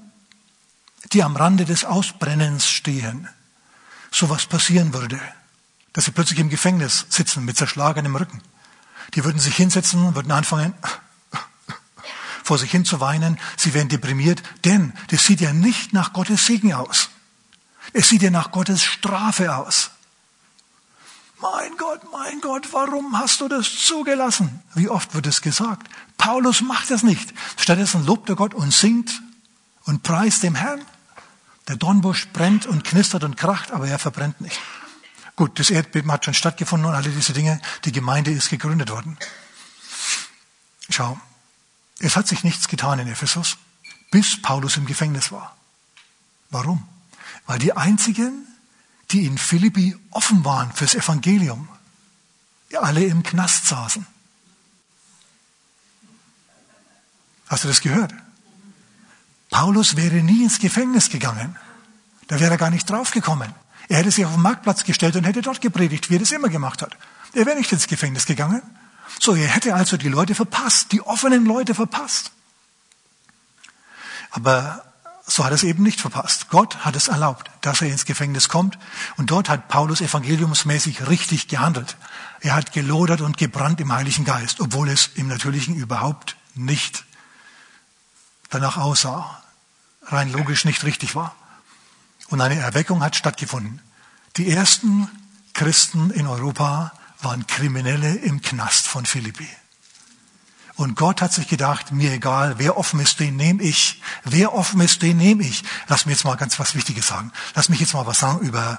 [1.12, 3.28] die am Rande des Ausbrennens stehen,
[4.12, 5.20] sowas passieren würde,
[5.92, 8.40] dass sie plötzlich im Gefängnis sitzen mit zerschlagenem Rücken,
[9.14, 10.74] die würden sich hinsetzen, würden anfangen,
[12.44, 16.46] vor sich hin zu weinen, sie wären deprimiert, denn das sieht ja nicht nach Gottes
[16.46, 17.08] Segen aus.
[17.92, 19.90] Es sieht ja nach Gottes Strafe aus.
[21.40, 24.62] Mein Gott, mein Gott, warum hast du das zugelassen?
[24.74, 25.88] Wie oft wird es gesagt?
[26.16, 27.34] Paulus macht das nicht.
[27.56, 29.20] Stattdessen lobt er Gott und singt
[29.84, 30.80] und preist dem Herrn.
[31.72, 34.60] Der Dornbusch brennt und knistert und kracht, aber er verbrennt nicht.
[35.36, 37.62] Gut, das Erdbeben hat schon stattgefunden und alle diese Dinge.
[37.86, 39.16] Die Gemeinde ist gegründet worden.
[40.90, 41.18] Schau,
[41.98, 43.56] es hat sich nichts getan in Ephesus,
[44.10, 45.56] bis Paulus im Gefängnis war.
[46.50, 46.86] Warum?
[47.46, 48.46] Weil die einzigen,
[49.10, 51.70] die in Philippi offen waren fürs Evangelium,
[52.78, 54.06] alle im Knast saßen.
[57.48, 58.12] Hast du das gehört?
[59.52, 61.56] Paulus wäre nie ins Gefängnis gegangen.
[62.26, 63.54] Da wäre er gar nicht draufgekommen.
[63.88, 66.48] Er hätte sich auf den Marktplatz gestellt und hätte dort gepredigt, wie er das immer
[66.48, 66.96] gemacht hat.
[67.34, 68.62] Er wäre nicht ins Gefängnis gegangen.
[69.20, 72.32] So, er hätte also die Leute verpasst, die offenen Leute verpasst.
[74.30, 74.84] Aber
[75.26, 76.48] so hat er es eben nicht verpasst.
[76.48, 78.78] Gott hat es erlaubt, dass er ins Gefängnis kommt.
[79.18, 81.98] Und dort hat Paulus evangeliumsmäßig richtig gehandelt.
[82.40, 87.04] Er hat gelodert und gebrannt im Heiligen Geist, obwohl es im Natürlichen überhaupt nicht
[88.48, 89.41] danach aussah,
[90.04, 91.34] rein logisch nicht richtig war.
[92.28, 93.80] Und eine Erweckung hat stattgefunden.
[94.36, 95.08] Die ersten
[95.52, 99.48] Christen in Europa waren Kriminelle im Knast von Philippi.
[100.74, 104.00] Und Gott hat sich gedacht, mir egal, wer offen ist, den nehme ich.
[104.24, 105.62] Wer offen ist, den nehme ich.
[105.86, 107.30] Lass mir jetzt mal ganz was Wichtiges sagen.
[107.54, 108.78] Lass mich jetzt mal was sagen über,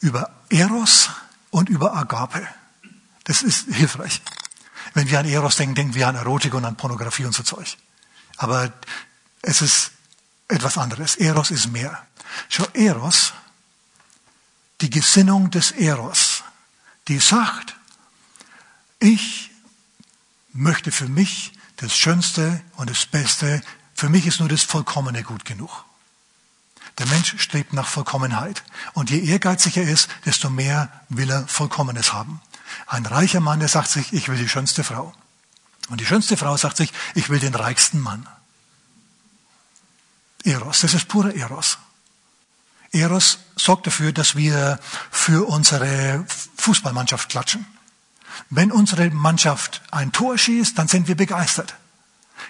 [0.00, 1.10] über Eros
[1.50, 2.46] und über Agape.
[3.24, 4.22] Das ist hilfreich.
[4.94, 7.76] Wenn wir an Eros denken, denken wir an Erotik und an Pornografie und so Zeug.
[8.36, 8.72] Aber
[9.42, 9.92] es ist
[10.48, 11.16] etwas anderes.
[11.16, 12.06] Eros ist mehr.
[12.48, 13.32] Schau, Eros,
[14.80, 16.42] die Gesinnung des Eros,
[17.08, 17.76] die sagt,
[18.98, 19.50] ich
[20.52, 23.62] möchte für mich das Schönste und das Beste.
[23.94, 25.84] Für mich ist nur das Vollkommene gut genug.
[26.98, 28.62] Der Mensch strebt nach Vollkommenheit.
[28.92, 32.40] Und je ehrgeiziger er ist, desto mehr will er Vollkommenes haben.
[32.86, 35.14] Ein reicher Mann, der sagt sich, ich will die schönste Frau.
[35.88, 38.28] Und die schönste Frau sagt sich, ich will den reichsten Mann.
[40.44, 41.78] Eros, das ist purer Eros.
[42.92, 44.78] Eros sorgt dafür, dass wir
[45.10, 46.24] für unsere
[46.56, 47.66] Fußballmannschaft klatschen.
[48.48, 51.74] Wenn unsere Mannschaft ein Tor schießt, dann sind wir begeistert.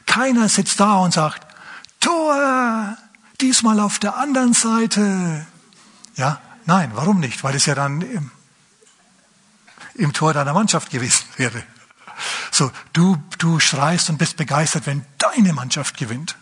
[0.07, 1.47] Keiner sitzt da und sagt,
[2.01, 2.97] Tor,
[3.41, 5.47] diesmal auf der anderen Seite.
[6.17, 7.43] Ja, nein, warum nicht?
[7.45, 8.31] Weil es ja dann im,
[9.95, 11.63] im Tor deiner Mannschaft gewesen wäre.
[12.51, 16.37] So, du, du schreist und bist begeistert, wenn deine Mannschaft gewinnt.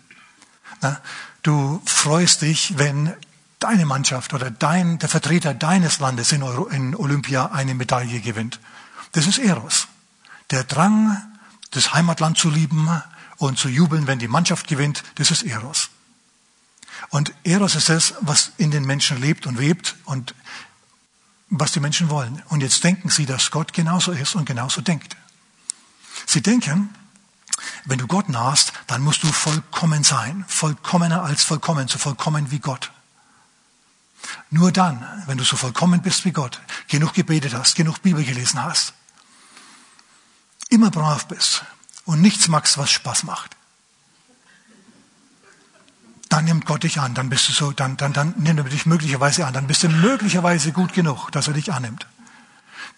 [0.81, 1.01] Na,
[1.49, 3.15] du freust dich, wenn
[3.59, 8.61] deine Mannschaft oder dein, der Vertreter deines Landes in, Euro, in Olympia eine Medaille gewinnt.
[9.13, 9.89] Das ist Eros.
[10.51, 11.17] Der Drang,
[11.71, 12.91] das Heimatland zu lieben
[13.39, 15.89] und zu jubeln, wenn die Mannschaft gewinnt, das ist Eros.
[17.09, 20.35] Und Eros ist es, was in den Menschen lebt und webt und
[21.49, 22.43] was die Menschen wollen.
[22.49, 25.17] Und jetzt denken sie, dass Gott genauso ist und genauso denkt.
[26.27, 26.95] Sie denken,
[27.88, 32.59] wenn du Gott nahst, dann musst du vollkommen sein, vollkommener als vollkommen, so vollkommen wie
[32.59, 32.92] Gott.
[34.51, 38.62] Nur dann, wenn du so vollkommen bist wie Gott, genug gebetet hast, genug Bibel gelesen
[38.62, 38.92] hast,
[40.68, 41.64] immer brav bist
[42.05, 43.57] und nichts magst, was Spaß macht,
[46.29, 48.85] dann nimmt Gott dich an, dann bist du so, dann, dann, dann nimmt er dich
[48.85, 52.07] möglicherweise an, dann bist du möglicherweise gut genug, dass er dich annimmt.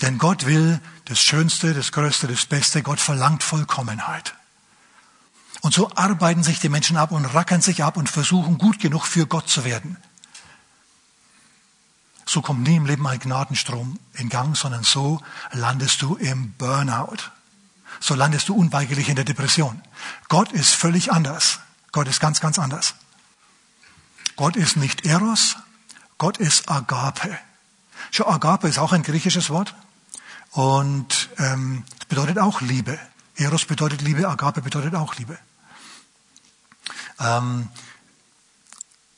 [0.00, 4.34] Denn Gott will das Schönste, das Größte, das Beste, Gott verlangt Vollkommenheit.
[5.60, 9.06] Und so arbeiten sich die Menschen ab und rackern sich ab und versuchen gut genug
[9.06, 9.98] für Gott zu werden.
[12.24, 15.20] So kommt nie im Leben ein Gnadenstrom in Gang, sondern so
[15.52, 17.16] landest du im Burnout.
[17.98, 19.82] So landest du unweigerlich in der Depression.
[20.28, 21.58] Gott ist völlig anders.
[21.92, 22.94] Gott ist ganz, ganz anders.
[24.36, 25.56] Gott ist nicht Eros,
[26.16, 27.36] Gott ist Agape.
[28.10, 29.74] Schau, Agape ist auch ein griechisches Wort
[30.52, 32.98] und ähm, bedeutet auch Liebe.
[33.36, 35.38] Eros bedeutet Liebe, Agape bedeutet auch Liebe.
[37.20, 37.68] Ähm,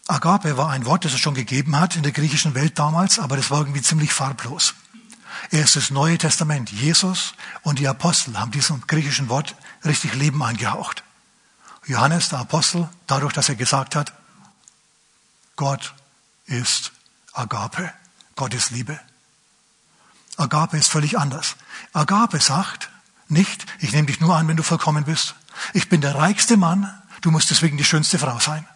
[0.08, 3.36] Agape war ein Wort, das es schon gegeben hat in der griechischen Welt damals, aber
[3.36, 4.74] das war irgendwie ziemlich farblos.
[5.50, 11.02] Erst das Neue Testament, Jesus und die Apostel haben diesem griechischen Wort richtig Leben eingehaucht.
[11.86, 14.12] Johannes, der Apostel, dadurch, dass er gesagt hat,
[15.56, 15.94] Gott
[16.46, 16.92] ist
[17.32, 17.92] Agape,
[18.36, 18.98] Gott ist Liebe.
[20.36, 21.56] Agape ist völlig anders.
[21.92, 22.90] Agape sagt
[23.28, 25.34] nicht, ich nehme dich nur an, wenn du vollkommen bist.
[25.72, 28.66] Ich bin der reichste Mann, du musst deswegen die schönste Frau sein.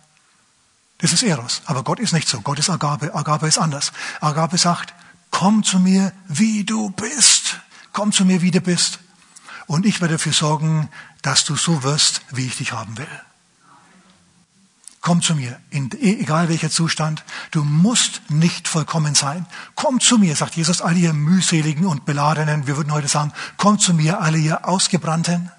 [0.99, 1.61] Das ist Eros.
[1.67, 2.41] Aber Gott ist nicht so.
[2.41, 3.15] Gott ist Agape.
[3.15, 3.93] Agape ist anders.
[4.21, 4.95] Agape sagt,
[5.31, 7.61] komm zu mir, wie du bist.
[7.93, 9.01] Komm zu mir, wie du bist.
[9.67, 10.89] Und ich werde dafür sorgen,
[11.23, 13.07] dass du so wirst, wie ich dich haben will.
[15.01, 17.25] Komm zu mir, in, egal welcher Zustand.
[17.51, 19.47] Du musst nicht vollkommen sein.
[19.75, 22.67] Komm zu mir, sagt Jesus, alle ihr mühseligen und beladenen.
[22.67, 25.53] Wir würden heute sagen, komm zu mir, alle ihr ausgebrannten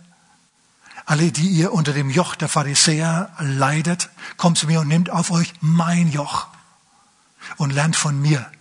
[1.08, 5.32] alle, die ihr unter dem Joch der Pharisäer leidet, kommt zu mir und nehmt auf
[5.32, 6.48] euch mein Joch
[7.56, 8.52] und lernt von mir.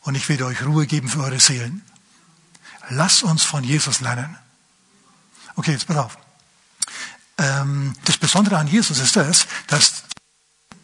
[0.00, 1.82] Und ich werde euch Ruhe geben für eure Seelen.
[2.88, 4.36] Lasst uns von Jesus lernen.
[5.56, 6.18] Okay, jetzt pass auf.
[7.36, 10.04] Ähm, das Besondere an Jesus ist das, dass,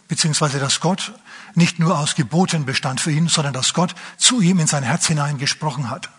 [0.07, 1.15] beziehungsweise, dass Gott
[1.55, 5.07] nicht nur aus Geboten bestand für ihn, sondern dass Gott zu ihm in sein Herz
[5.07, 6.11] hinein gesprochen hat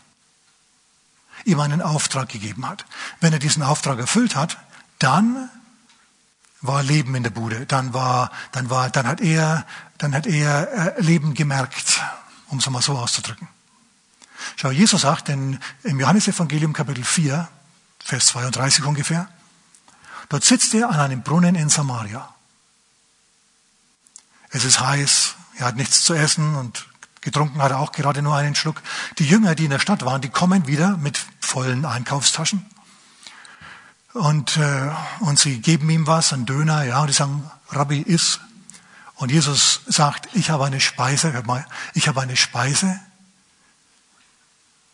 [1.43, 2.85] ihm einen Auftrag gegeben hat.
[3.19, 4.59] Wenn er diesen Auftrag erfüllt hat,
[5.01, 5.49] dann
[6.61, 7.65] war Leben in der Bude.
[7.65, 9.65] Dann war, dann war, dann hat er,
[9.97, 12.01] dann hat er äh, Leben gemerkt,
[12.49, 13.47] um es mal so auszudrücken.
[14.55, 17.47] Schau, Jesus sagt in, im Johannesevangelium Kapitel 4,
[18.03, 19.27] Vers 32 ungefähr,
[20.29, 22.33] dort sitzt er an einem Brunnen in Samaria.
[24.49, 26.87] Es ist heiß, er hat nichts zu essen und
[27.21, 28.81] getrunken hat er auch gerade nur einen Schluck.
[29.19, 32.65] Die Jünger, die in der Stadt waren, die kommen wieder mit vollen Einkaufstaschen
[34.13, 38.39] und, äh, und sie geben ihm was, einen Döner, ja, und die sagen, Rabbi, iss.
[39.15, 42.99] Und Jesus sagt, ich habe eine Speise, hört mal, ich habe eine Speise,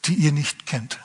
[0.06, 1.00] die ihr nicht kennt.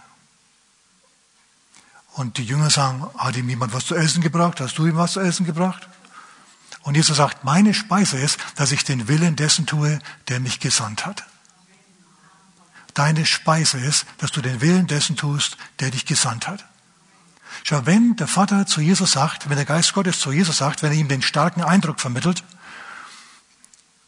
[2.14, 4.60] Und die Jünger sagen, hat ihm jemand was zu essen gebracht?
[4.60, 5.88] Hast du ihm was zu essen gebracht?
[6.82, 11.06] Und Jesus sagt, meine Speise ist, dass ich den Willen dessen tue, der mich gesandt
[11.06, 11.24] hat.
[12.94, 16.66] Deine Speise ist, dass du den Willen dessen tust, der dich gesandt hat.
[17.64, 20.92] Schau, wenn der Vater zu Jesus sagt, wenn der Geist Gottes zu Jesus sagt, wenn
[20.92, 22.42] er ihm den starken Eindruck vermittelt,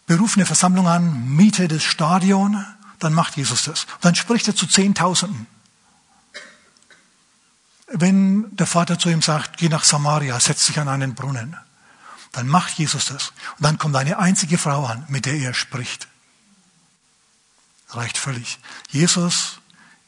[0.07, 2.65] berufe eine Versammlung an, miete das Stadion,
[2.99, 3.87] dann macht Jesus das.
[4.01, 5.47] Dann spricht er zu Zehntausenden.
[7.87, 11.57] Wenn der Vater zu ihm sagt, geh nach Samaria, setz dich an einen Brunnen,
[12.33, 13.33] dann macht Jesus das.
[13.59, 16.09] Und dann kommt eine einzige Frau an, mit der er spricht.
[17.91, 18.59] Reicht völlig.
[18.91, 19.61] Jesus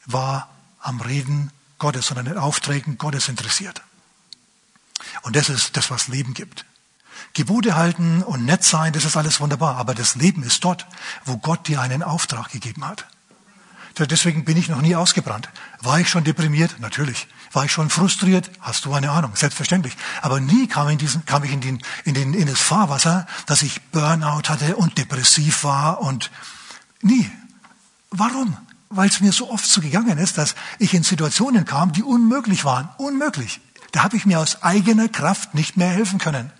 [0.05, 3.81] war am Reden Gottes, sondern in Aufträgen Gottes interessiert.
[5.23, 6.65] Und das ist das, was Leben gibt.
[7.33, 9.77] Gebote halten und nett sein, das ist alles wunderbar.
[9.77, 10.87] Aber das Leben ist dort,
[11.25, 13.05] wo Gott dir einen Auftrag gegeben hat.
[13.99, 15.49] Deswegen bin ich noch nie ausgebrannt.
[15.81, 16.79] War ich schon deprimiert?
[16.79, 17.27] Natürlich.
[17.51, 18.51] War ich schon frustriert?
[18.59, 19.35] Hast du eine Ahnung?
[19.35, 19.97] Selbstverständlich.
[20.21, 23.63] Aber nie kam, in diesen, kam ich in, den, in, den, in das Fahrwasser, dass
[23.63, 26.29] ich Burnout hatte und depressiv war und
[27.01, 27.31] nie.
[28.11, 28.55] Warum?
[28.89, 32.65] Weil es mir so oft so gegangen ist, dass ich in Situationen kam, die unmöglich
[32.65, 32.89] waren.
[32.97, 33.59] Unmöglich.
[33.91, 36.51] Da habe ich mir aus eigener Kraft nicht mehr helfen können.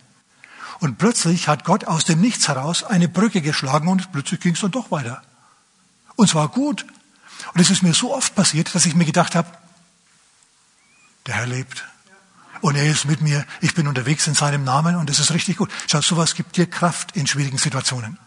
[0.79, 4.61] Und plötzlich hat Gott aus dem Nichts heraus eine Brücke geschlagen und plötzlich ging es
[4.61, 5.21] dann doch weiter.
[6.15, 6.85] Und zwar gut.
[7.53, 9.47] Und es ist mir so oft passiert, dass ich mir gedacht habe,
[11.25, 11.85] der Herr lebt.
[12.61, 13.45] Und er ist mit mir.
[13.61, 15.71] Ich bin unterwegs in seinem Namen und es ist richtig gut.
[15.87, 18.17] Schau, sowas gibt dir Kraft in schwierigen Situationen.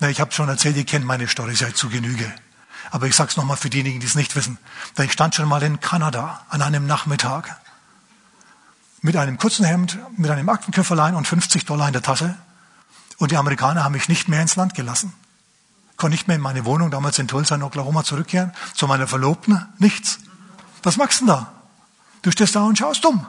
[0.00, 2.32] Na, ich habe schon erzählt, ihr kennt meine Story seit zu Genüge.
[2.90, 4.58] Aber ich sage es nochmal für diejenigen, die es nicht wissen.
[4.98, 7.56] Denn ich stand schon mal in Kanada an einem Nachmittag
[9.02, 12.34] mit einem kurzen Hemd, mit einem Aktenköfferlein und 50 Dollar in der Tasche.
[13.18, 15.12] Und die Amerikaner haben mich nicht mehr ins Land gelassen.
[15.96, 18.52] Konnte nicht mehr in meine Wohnung damals in Tulsa in Oklahoma zurückkehren.
[18.74, 20.18] Zu meiner Verlobten nichts.
[20.82, 21.52] Was machst du denn da?
[22.22, 23.26] Du stehst da und schaust dumm.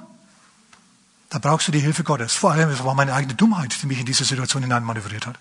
[1.29, 2.33] Da brauchst du die Hilfe Gottes.
[2.33, 5.37] Vor allem, es war meine eigene Dummheit, die mich in diese Situation hineinmanövriert hat.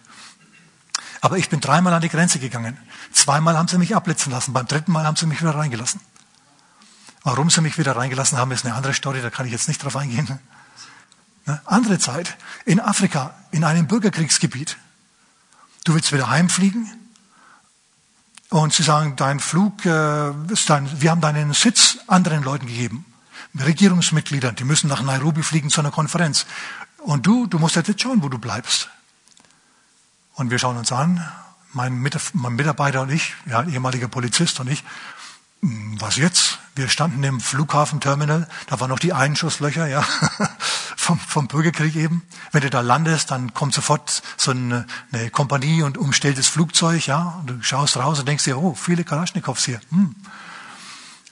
[1.21, 2.79] Aber ich bin dreimal an die Grenze gegangen.
[3.13, 4.53] Zweimal haben sie mich abblitzen lassen.
[4.53, 6.01] Beim dritten Mal haben sie mich wieder reingelassen.
[7.23, 9.83] Warum sie mich wieder reingelassen haben, ist eine andere Story, da kann ich jetzt nicht
[9.85, 10.39] drauf eingehen.
[11.47, 11.61] Ne?
[11.67, 14.79] Andere Zeit, in Afrika, in einem Bürgerkriegsgebiet.
[15.85, 16.91] Du willst wieder heimfliegen
[18.49, 23.05] und sie sagen, dein Flug, äh, ist dein, wir haben deinen Sitz anderen Leuten gegeben.
[23.59, 26.47] Regierungsmitgliedern, die müssen nach Nairobi fliegen zu einer Konferenz.
[26.99, 28.91] Und du, du musst jetzt schauen, wo du bleibst.
[30.41, 31.23] Und wir schauen uns an,
[31.75, 34.83] mein, Mitarbeiter und ich, ja, ehemaliger Polizist und ich,
[35.61, 36.61] hm, was jetzt?
[36.75, 40.01] Wir standen im Flughafenterminal, da waren noch die Einschusslöcher, ja,
[40.97, 42.23] vom, vom Bürgerkrieg eben.
[42.53, 47.07] Wenn du da landest, dann kommt sofort so eine, eine Kompanie und umstellt das Flugzeug,
[47.07, 49.83] ja, und du schaust raus und denkst dir, oh, viele Kalaschnikows hier.
[49.91, 50.15] Hm.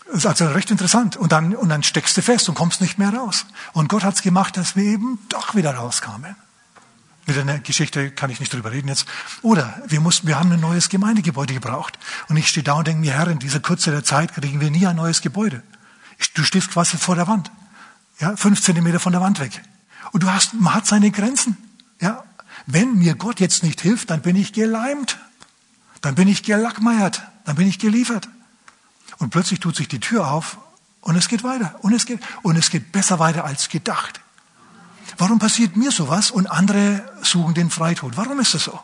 [0.09, 1.17] Das ist also recht interessant.
[1.17, 3.47] Und dann, und dann steckst du fest und kommst nicht mehr raus.
[3.73, 6.37] Und Gott hat's gemacht, dass wir eben doch wieder rauskamen.
[7.29, 9.05] Mit einer Geschichte kann ich nicht drüber reden jetzt.
[9.43, 11.99] Oder wir mussten, wir haben ein neues Gemeindegebäude gebraucht.
[12.31, 14.71] Und ich stehe da und denke mir, Herr, in dieser Kürze der Zeit kriegen wir
[14.71, 15.63] nie ein neues Gebäude.
[16.33, 17.51] Du stehst quasi vor der Wand.
[18.19, 19.61] Ja, fünf Zentimeter von der Wand weg.
[20.13, 21.59] Und du hast, man hat seine Grenzen.
[22.01, 22.25] Ja,
[22.65, 25.19] wenn mir Gott jetzt nicht hilft, dann bin ich geleimt.
[26.01, 27.21] Dann bin ich gelackmeiert.
[27.45, 28.27] Dann bin ich geliefert.
[29.19, 30.57] Und plötzlich tut sich die Tür auf
[31.03, 31.75] und es geht weiter.
[31.83, 34.23] Und es geht, und es geht besser weiter als gedacht.
[35.19, 38.17] Warum passiert mir sowas und andere suchen den Freitod?
[38.17, 38.81] Warum ist das so?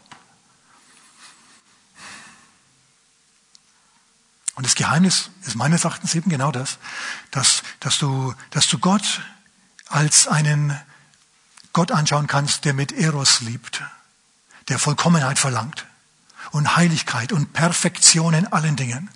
[4.56, 6.78] Und das Geheimnis ist meines Erachtens eben genau das,
[7.30, 9.22] dass, dass, du, dass du Gott
[9.86, 10.78] als einen
[11.72, 13.82] Gott anschauen kannst, der mit Eros liebt,
[14.68, 15.86] der Vollkommenheit verlangt
[16.50, 19.10] und Heiligkeit und Perfektion in allen Dingen.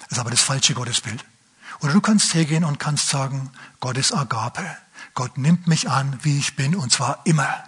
[0.00, 1.24] Das ist aber das falsche Gottesbild.
[1.80, 4.76] Oder du kannst hergehen und kannst sagen, Gott ist Agape.
[5.14, 7.64] Gott nimmt mich an, wie ich bin, und zwar immer.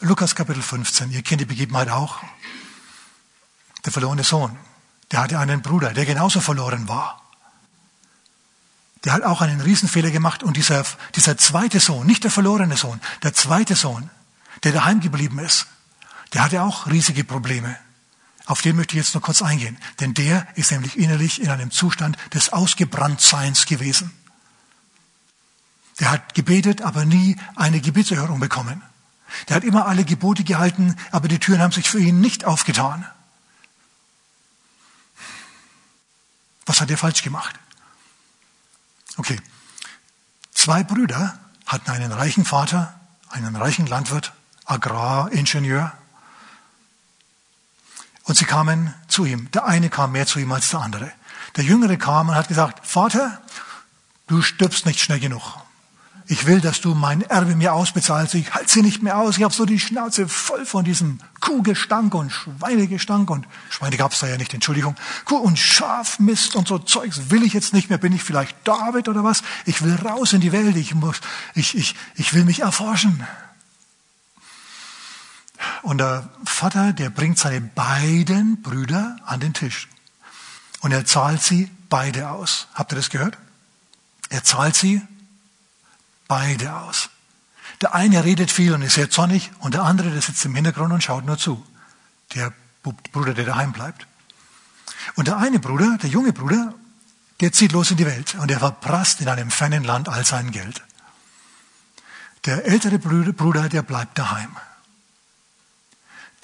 [0.00, 2.18] Lukas Kapitel 15, ihr kennt die Begebenheit auch.
[3.84, 4.58] Der verlorene Sohn,
[5.10, 7.22] der hatte einen Bruder, der genauso verloren war.
[9.04, 13.00] Der hat auch einen Riesenfehler gemacht und dieser, dieser zweite Sohn, nicht der verlorene Sohn,
[13.22, 14.10] der zweite Sohn,
[14.64, 15.66] der daheim geblieben ist,
[16.34, 17.76] der hatte auch riesige Probleme.
[18.46, 21.70] Auf den möchte ich jetzt nur kurz eingehen, denn der ist nämlich innerlich in einem
[21.70, 24.12] Zustand des Ausgebranntseins gewesen.
[26.02, 28.82] Der hat gebetet, aber nie eine Gebetserhörung bekommen.
[29.48, 33.06] Der hat immer alle Gebote gehalten, aber die Türen haben sich für ihn nicht aufgetan.
[36.66, 37.56] Was hat er falsch gemacht?
[39.16, 39.40] Okay.
[40.52, 44.32] Zwei Brüder hatten einen reichen Vater, einen reichen Landwirt,
[44.64, 45.92] Agraringenieur.
[48.24, 49.48] Und sie kamen zu ihm.
[49.52, 51.12] Der eine kam mehr zu ihm als der andere.
[51.54, 53.40] Der Jüngere kam und hat gesagt, Vater,
[54.26, 55.62] du stirbst nicht schnell genug.
[56.32, 58.34] Ich will, dass du mein Erbe mir ausbezahlst.
[58.36, 59.36] Ich halte sie nicht mehr aus.
[59.36, 64.20] Ich habe so die Schnauze voll von diesem Kuhgestank und Schweinegestank und Schweine gab es
[64.20, 64.96] da ja nicht, Entschuldigung.
[65.26, 67.98] Kuh und Schafmist und so Zeugs will ich jetzt nicht mehr.
[67.98, 69.42] Bin ich vielleicht David oder was?
[69.66, 70.74] Ich will raus in die Welt.
[70.76, 71.20] Ich muss,
[71.54, 73.26] ich, ich, ich will mich erforschen.
[75.82, 79.86] Und der Vater, der bringt seine beiden Brüder an den Tisch.
[80.80, 82.68] Und er zahlt sie beide aus.
[82.72, 83.36] Habt ihr das gehört?
[84.30, 85.02] Er zahlt sie
[86.32, 87.10] beide aus.
[87.82, 90.90] Der eine redet viel und ist sehr zornig und der andere, der sitzt im Hintergrund
[90.90, 91.62] und schaut nur zu.
[92.34, 94.06] Der Bruder, der daheim bleibt.
[95.14, 96.72] Und der eine Bruder, der junge Bruder,
[97.40, 100.52] der zieht los in die Welt und er verprasst in einem fernen Land all sein
[100.52, 100.82] Geld.
[102.46, 104.56] Der ältere Bruder, der bleibt daheim.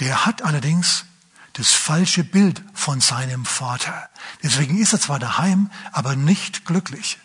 [0.01, 1.07] Der hat allerdings
[1.55, 4.11] das falsche Bild von seinem Vater.
[4.43, 7.19] Deswegen ist er zwar daheim, aber nicht glücklich.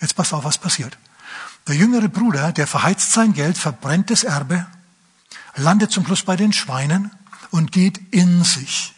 [0.00, 0.98] Jetzt passt auf, was passiert.
[1.68, 4.66] Der jüngere Bruder, der verheizt sein Geld, verbrennt das Erbe,
[5.54, 7.10] landet zum Schluss bei den Schweinen
[7.50, 8.94] und geht in sich.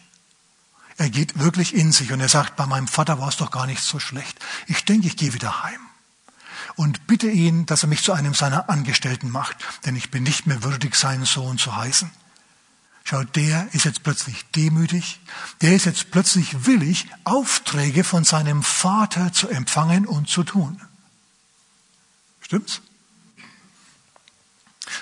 [0.97, 3.65] Er geht wirklich in sich und er sagt, bei meinem Vater war es doch gar
[3.65, 4.39] nicht so schlecht.
[4.67, 5.79] Ich denke, ich gehe wieder heim
[6.75, 10.47] und bitte ihn, dass er mich zu einem seiner Angestellten macht, denn ich bin nicht
[10.47, 12.09] mehr würdig, seinen Sohn zu heißen.
[13.03, 15.19] Schau, der ist jetzt plötzlich demütig,
[15.61, 20.79] der ist jetzt plötzlich willig, Aufträge von seinem Vater zu empfangen und zu tun.
[22.51, 22.81] Stimmt's?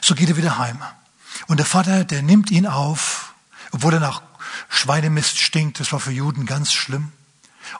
[0.01, 0.77] So geht er wieder heim.
[1.47, 3.33] Und der Vater, der nimmt ihn auf,
[3.71, 4.21] obwohl er nach
[4.69, 7.11] Schweinemist stinkt, das war für Juden ganz schlimm.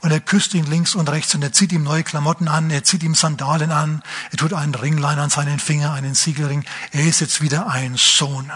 [0.02, 2.84] Und er küsst ihn links und rechts und er zieht ihm neue Klamotten an, er
[2.84, 4.02] zieht ihm Sandalen an,
[4.32, 6.66] er tut einen Ringlein an seinen Finger, einen Siegelring.
[6.92, 8.52] Er ist jetzt wieder ein Sohn.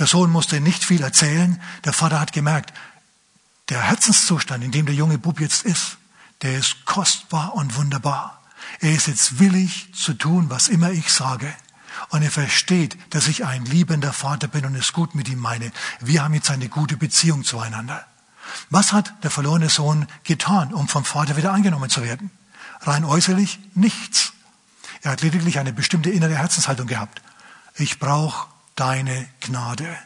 [0.00, 1.62] Der Sohn musste nicht viel erzählen.
[1.84, 2.72] Der Vater hat gemerkt,
[3.68, 5.98] der Herzenszustand, in dem der junge Bub jetzt ist,
[6.42, 8.37] der ist kostbar und wunderbar.
[8.80, 11.52] Er ist jetzt willig zu tun, was immer ich sage.
[12.10, 15.72] Und er versteht, dass ich ein liebender Vater bin und es gut mit ihm meine.
[16.00, 18.06] Wir haben jetzt eine gute Beziehung zueinander.
[18.70, 22.30] Was hat der verlorene Sohn getan, um vom Vater wieder angenommen zu werden?
[22.80, 24.32] Rein äußerlich nichts.
[25.02, 27.20] Er hat lediglich eine bestimmte innere Herzenshaltung gehabt.
[27.74, 29.96] Ich brauche deine Gnade.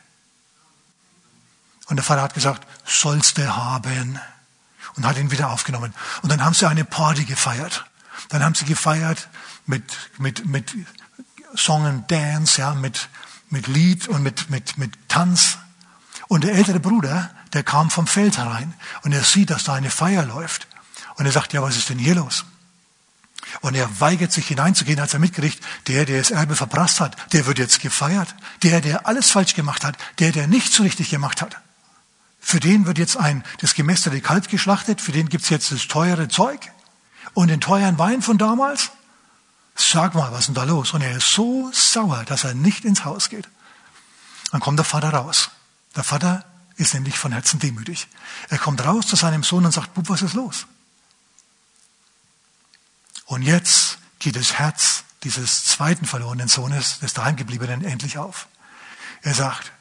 [1.87, 4.19] Und der Vater hat gesagt, sollst du haben.
[4.97, 5.95] Und hat ihn wieder aufgenommen.
[6.23, 7.87] Und dann haben sie eine Party gefeiert.
[8.29, 9.29] Dann haben sie gefeiert
[9.67, 9.85] mit,
[10.19, 10.75] mit, mit
[11.57, 13.09] Song and Dance, ja, mit,
[13.51, 15.59] mit Lied und mit, mit, mit Tanz.
[16.29, 19.91] Und der ältere Bruder, der kam vom Feld herein und er sieht, dass da eine
[19.91, 20.67] Feier läuft.
[21.17, 22.45] Und er sagt, ja, was ist denn hier los?
[23.61, 27.47] Und er weigert sich hineinzugehen, als er mitkriegt, der, der das Erbe verprasst hat, der
[27.47, 28.35] wird jetzt gefeiert.
[28.63, 31.59] Der, der alles falsch gemacht hat, der, der nichts richtig gemacht hat.
[32.41, 36.29] Für den wird jetzt ein, das gemästerte Kalb geschlachtet, für den gibt's jetzt das teure
[36.29, 36.72] Zeug
[37.35, 38.91] und den teuren Wein von damals.
[39.75, 40.93] Sag mal, was ist denn da los?
[40.93, 43.49] Und er ist so sauer, dass er nicht ins Haus geht.
[44.51, 45.51] Dann kommt der Vater raus.
[45.97, 46.45] Der Vater
[46.77, 48.09] ist nämlich von Herzen demütig.
[48.49, 50.67] Er kommt raus zu seinem Sohn und sagt, Bub, was ist los?
[53.27, 58.49] Und jetzt geht das Herz dieses zweiten verlorenen Sohnes, des daheimgebliebenen, endlich auf.
[59.23, 59.73] Er sagt,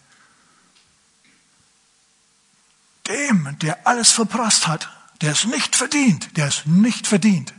[3.07, 4.89] dem, der alles verprasst hat,
[5.21, 7.53] der es nicht verdient, der es nicht verdient,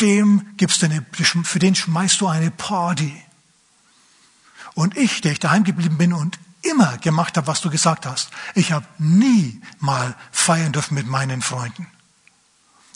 [0.00, 3.14] dem gibst du eine, für den schmeißt du eine Party.
[4.74, 8.30] Und ich, der ich daheim geblieben bin und immer gemacht habe, was du gesagt hast,
[8.54, 11.86] ich habe nie mal feiern dürfen mit meinen Freunden.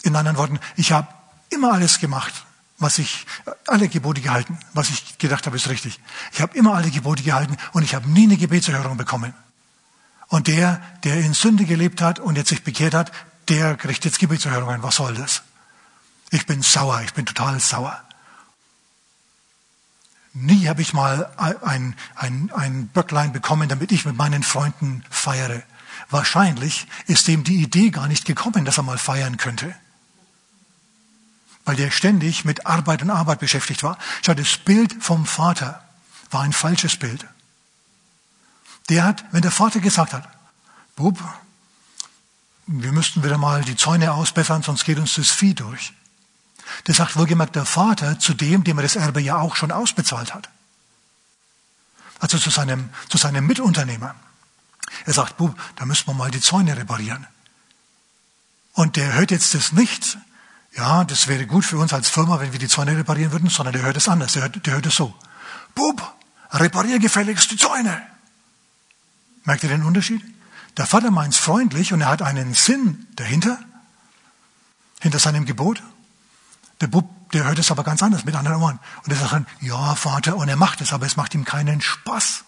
[0.02, 1.08] In anderen Worten, ich habe
[1.50, 2.46] immer alles gemacht,
[2.78, 3.26] was ich,
[3.66, 6.00] alle Gebote gehalten, was ich gedacht habe, ist richtig.
[6.32, 9.34] Ich habe immer alle Gebote gehalten und ich habe nie eine Gebetserhörung bekommen.
[10.28, 13.12] Und der, der in Sünde gelebt hat und jetzt sich bekehrt hat,
[13.48, 14.82] der kriegt jetzt Gebetserhörungen.
[14.82, 15.42] Was soll das?
[16.30, 18.02] Ich bin sauer, ich bin total sauer.
[20.34, 25.62] Nie habe ich mal ein, ein, ein Böcklein bekommen, damit ich mit meinen Freunden feiere.
[26.08, 29.74] Wahrscheinlich ist dem die Idee gar nicht gekommen, dass er mal feiern könnte.
[31.64, 33.98] Weil der ständig mit Arbeit und Arbeit beschäftigt war.
[34.24, 35.84] Schau, das Bild vom Vater
[36.30, 37.26] war ein falsches Bild.
[38.88, 40.28] Der hat, wenn der Vater gesagt hat,
[40.96, 41.22] Bub,
[42.80, 45.92] wir müssten wieder mal die Zäune ausbessern, sonst geht uns das Vieh durch.
[46.84, 50.34] Das sagt wohlgemerkt der Vater zu dem, dem er das Erbe ja auch schon ausbezahlt
[50.34, 50.48] hat.
[52.18, 54.14] Also zu seinem, zu seinem Mitunternehmer.
[55.04, 57.26] Er sagt, Bub, da müssen wir mal die Zäune reparieren.
[58.72, 60.18] Und der hört jetzt das nicht,
[60.74, 63.74] ja, das wäre gut für uns als Firma, wenn wir die Zäune reparieren würden, sondern
[63.74, 64.32] der hört es anders.
[64.32, 65.14] Der hört, der hört es so.
[65.74, 66.14] Bub,
[66.50, 68.00] reparier gefälligst die Zäune.
[69.44, 70.22] Merkt ihr den Unterschied?
[70.76, 73.58] Der Vater meint es freundlich und er hat einen Sinn dahinter,
[75.00, 75.82] hinter seinem Gebot.
[76.80, 78.80] Der Bub, der hört es aber ganz anders mit anderen Ohren.
[79.04, 81.80] Und er sagt dann, ja, Vater, und er macht es, aber es macht ihm keinen
[81.80, 82.44] Spaß,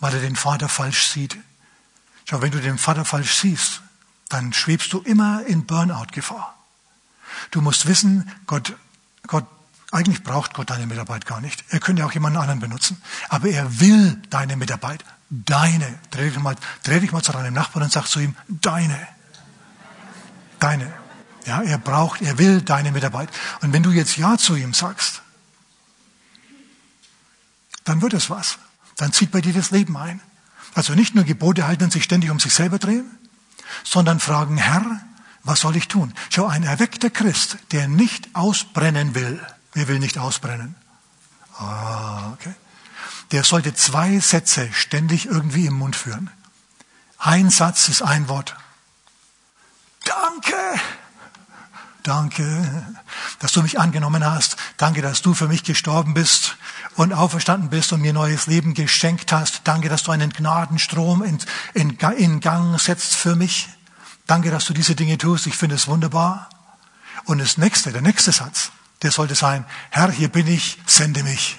[0.00, 1.38] weil er den Vater falsch sieht.
[2.24, 3.80] Schau, wenn du den Vater falsch siehst,
[4.28, 6.54] dann schwebst du immer in Burnout-Gefahr.
[7.50, 8.76] Du musst wissen, Gott,
[9.26, 9.46] Gott
[9.90, 11.64] eigentlich braucht Gott deine Mitarbeit gar nicht.
[11.70, 13.00] Er könnte auch jemanden anderen benutzen.
[13.28, 15.02] Aber er will deine Mitarbeit.
[15.30, 15.98] Deine.
[16.10, 18.98] Dreh dich mal, dreh dich mal zu deinem Nachbarn und sag zu ihm, deine.
[20.58, 20.92] Deine.
[21.46, 23.30] Ja, er braucht, er will deine Mitarbeit.
[23.60, 25.22] Und wenn du jetzt Ja zu ihm sagst,
[27.84, 28.58] dann wird es was.
[28.96, 30.20] Dann zieht bei dir das Leben ein.
[30.74, 33.06] Also nicht nur Gebote halten und sich ständig um sich selber drehen,
[33.84, 35.00] sondern fragen, Herr,
[35.42, 36.12] was soll ich tun?
[36.30, 39.40] Schau, ein erweckter Christ, der nicht ausbrennen will,
[39.78, 40.74] Wer will nicht ausbrennen?
[41.56, 42.52] Ah, okay.
[43.32, 46.30] Der sollte zwei Sätze ständig irgendwie im Mund führen.
[47.18, 48.56] Ein Satz ist ein Wort.
[50.04, 50.56] Danke.
[52.04, 52.86] Danke,
[53.40, 54.56] dass du mich angenommen hast.
[54.78, 56.56] Danke, dass du für mich gestorben bist
[56.94, 59.62] und auferstanden bist und mir neues Leben geschenkt hast.
[59.64, 61.38] Danke, dass du einen Gnadenstrom in,
[61.74, 63.68] in, in Gang setzt für mich.
[64.26, 65.46] Danke, dass du diese Dinge tust.
[65.46, 66.48] Ich finde es wunderbar.
[67.24, 68.70] Und das nächste, der nächste Satz
[69.02, 71.56] der sollte sein, Herr, hier bin ich, sende mich.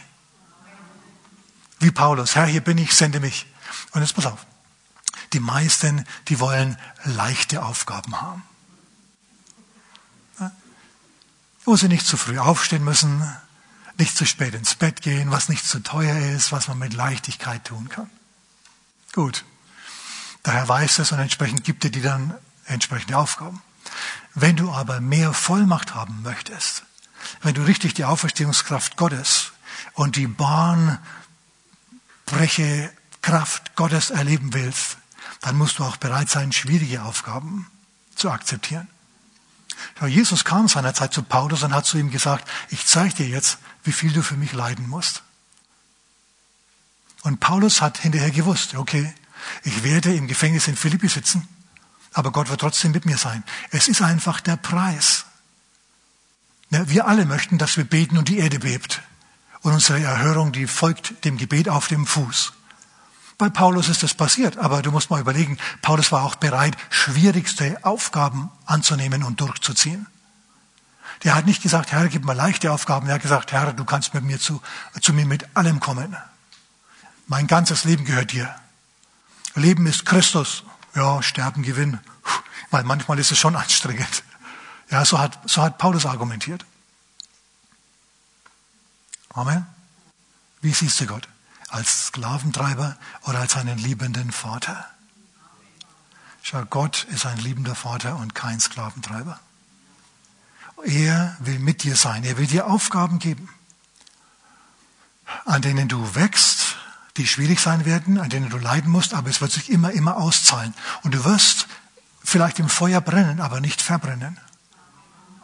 [1.80, 3.46] Wie Paulus, Herr, hier bin ich, sende mich.
[3.92, 4.46] Und jetzt pass auf.
[5.34, 8.44] Die meisten, die wollen leichte Aufgaben haben.
[11.66, 13.22] Wo sie nicht zu früh aufstehen müssen,
[13.98, 17.66] nicht zu spät ins Bett gehen, was nicht zu teuer ist, was man mit Leichtigkeit
[17.66, 18.10] tun kann.
[19.14, 19.46] Gut.
[20.44, 22.34] Daher weiß es und entsprechend gibt dir dann
[22.66, 23.62] entsprechende Aufgaben.
[24.36, 26.84] Wenn du aber mehr Vollmacht haben möchtest,
[27.42, 29.52] wenn du richtig die Auferstehungskraft Gottes
[29.94, 30.28] und die
[32.30, 34.98] bahnbreche Kraft Gottes erleben willst,
[35.42, 37.68] dann musst du auch bereit sein, schwierige Aufgaben
[38.16, 38.88] zu akzeptieren.
[40.06, 43.94] Jesus kam seinerzeit zu Paulus und hat zu ihm gesagt, ich zeige dir jetzt, wie
[43.94, 45.24] viel du für mich leiden musst.
[47.22, 49.14] Und Paulus hat hinterher gewusst, okay,
[49.64, 51.48] ich werde im Gefängnis in Philippi sitzen,
[52.14, 53.44] aber Gott wird trotzdem mit mir sein.
[53.72, 55.26] Es ist einfach der Preis
[56.70, 59.02] Wir alle möchten, dass wir beten und die Erde bebt.
[59.62, 62.54] Und unsere Erhörung, die folgt dem Gebet auf dem Fuß.
[63.38, 67.78] Bei Paulus ist das passiert, aber du musst mal überlegen, Paulus war auch bereit, schwierigste
[67.84, 70.08] Aufgaben anzunehmen und durchzuziehen.
[71.24, 73.08] Der hat nicht gesagt, Herr, gib mir leichte Aufgaben.
[73.08, 74.62] Er hat gesagt, Herr, du kannst mit mir zu,
[75.02, 76.16] zu mir mit allem kommen.
[77.28, 78.54] Mein ganzes Leben gehört dir.
[79.56, 80.64] Leben ist Christus.
[80.96, 82.00] Ja, Sterben, Gewinn.
[82.72, 84.24] Weil manchmal ist es schon anstrengend.
[84.90, 86.66] Ja, so hat, so hat Paulus argumentiert.
[89.40, 89.66] Amen.
[90.60, 91.26] Wie siehst du Gott?
[91.70, 94.86] Als Sklaventreiber oder als einen liebenden Vater?
[96.42, 99.40] Schau, Gott ist ein liebender Vater und kein Sklaventreiber.
[100.84, 102.26] Er will mit dir sein.
[102.26, 103.48] Er will dir Aufgaben geben,
[105.46, 106.76] an denen du wächst,
[107.16, 110.18] die schwierig sein werden, an denen du leiden musst, aber es wird sich immer, immer
[110.18, 110.74] auszahlen.
[111.04, 111.70] Und du wirst
[112.22, 114.38] vielleicht im Feuer brennen, aber nicht verbrennen.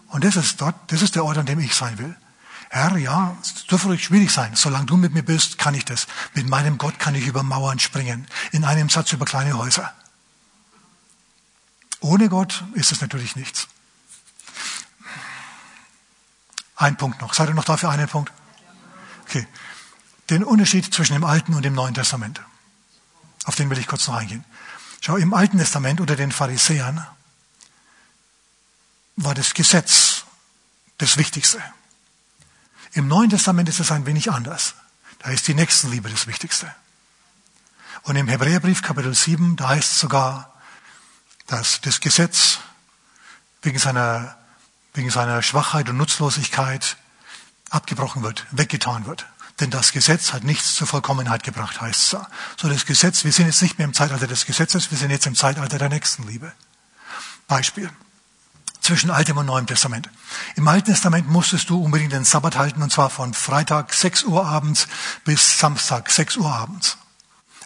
[0.10, 2.18] Und das ist dort, das ist der Ort, an dem ich sein will.
[2.76, 4.54] Herr, ja, es dürfte ruhig schwierig sein.
[4.58, 6.08] Solange du mit mir bist, kann ich das.
[6.34, 8.28] Mit meinem Gott kann ich über Mauern springen.
[8.52, 9.94] In einem Satz über kleine Häuser.
[12.02, 13.70] Ohne Gott ist es natürlich nichts.
[16.76, 17.34] Ein Punkt noch.
[17.34, 18.34] Seid ihr noch da für einen Punkt?
[19.22, 19.48] Okay.
[20.30, 22.42] Den Unterschied zwischen dem Alten und dem Neuen Testament.
[23.46, 24.44] Auf den will ich kurz noch eingehen.
[25.00, 27.08] Schau, im Alten Testament unter den Pharisäern
[29.16, 30.26] war das Gesetz
[30.98, 31.64] das Wichtigste.
[32.96, 34.74] Im Neuen Testament ist es ein wenig anders.
[35.20, 36.74] Da ist die Nächstenliebe das Wichtigste.
[38.04, 40.54] Und im Hebräerbrief Kapitel 7, da heißt es sogar,
[41.48, 42.60] dass das Gesetz
[43.62, 44.38] wegen seiner
[44.94, 46.96] wegen seiner Schwachheit und Nutzlosigkeit
[47.70, 49.26] abgebrochen wird, weggetan wird.
[49.60, 52.20] Denn das Gesetz hat nichts zur Vollkommenheit gebracht, heißt es.
[52.58, 55.28] So das Gesetz, wir sind jetzt nicht mehr im Zeitalter des Gesetzes, wir sind jetzt
[55.28, 56.54] im Zeitalter der Nächstenliebe.
[57.48, 57.90] Beispiel.
[58.86, 60.12] Zwischen Altem und Neuem Testament.
[60.56, 64.46] Im Alten Testament musstest du unbedingt den Sabbat halten, und zwar von Freitag 6 Uhr
[64.46, 64.88] abends
[65.24, 66.96] bis Samstag 6 Uhr abends.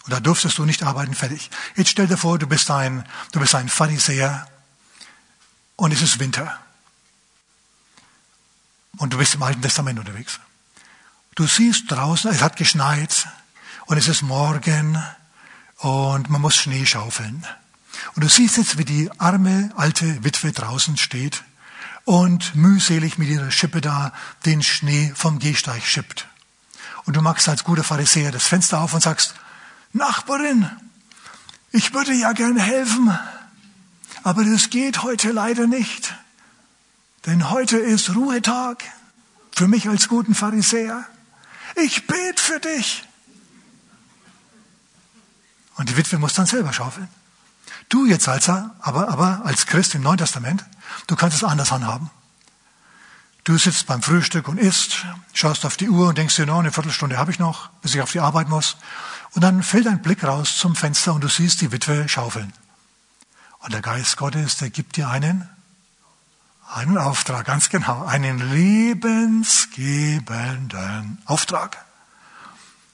[0.05, 1.49] Und da durftest du nicht arbeiten, fertig.
[1.75, 3.03] Jetzt stell dir vor, du bist ein,
[3.33, 4.47] du bist ein Pharisäer
[5.75, 6.57] und es ist Winter
[8.95, 10.39] und du bist im Alten Testament unterwegs.
[11.35, 13.27] Du siehst draußen, es hat geschneit
[13.87, 15.03] und es ist morgen
[15.79, 17.45] und man muss Schnee schaufeln.
[18.15, 21.43] Und du siehst jetzt, wie die arme alte Witwe draußen steht
[22.05, 24.13] und mühselig mit ihrer Schippe da
[24.45, 26.27] den Schnee vom Gehsteig schippt.
[27.05, 29.35] Und du machst als guter Pharisäer das Fenster auf und sagst,
[29.93, 30.69] Nachbarin,
[31.71, 33.17] ich würde ja gerne helfen,
[34.23, 36.15] aber das geht heute leider nicht.
[37.25, 38.83] Denn heute ist Ruhetag
[39.51, 41.05] für mich als guten Pharisäer.
[41.75, 43.03] Ich bete für dich.
[45.75, 47.07] Und die Witwe muss dann selber schaufeln.
[47.89, 50.63] Du jetzt als, aber, aber als Christ im Neuen Testament,
[51.07, 52.09] du kannst es anders handhaben.
[53.43, 56.71] Du sitzt beim Frühstück und isst, schaust auf die Uhr und denkst dir, no, eine
[56.71, 58.77] Viertelstunde habe ich noch, bis ich auf die Arbeit muss.
[59.31, 62.53] Und dann fällt ein Blick raus zum Fenster und du siehst die Witwe schaufeln.
[63.59, 65.49] Und der Geist Gottes, der gibt dir einen
[66.71, 71.83] einen Auftrag, ganz genau, einen lebensgebenden Auftrag.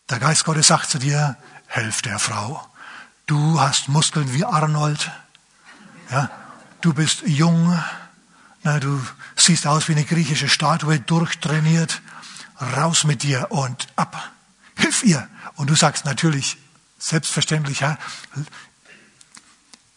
[0.09, 1.35] Der Geist Gottes sagt zu dir,
[1.67, 2.65] helf der Frau.
[3.25, 5.11] Du hast Muskeln wie Arnold.
[6.11, 6.29] Ja,
[6.81, 7.77] du bist jung.
[8.61, 9.01] Na, du
[9.35, 12.01] siehst aus wie eine griechische Statue, durchtrainiert.
[12.77, 14.31] Raus mit dir und ab.
[14.77, 15.27] Hilf ihr.
[15.55, 16.57] Und du sagst natürlich,
[16.99, 17.97] selbstverständlich, ja,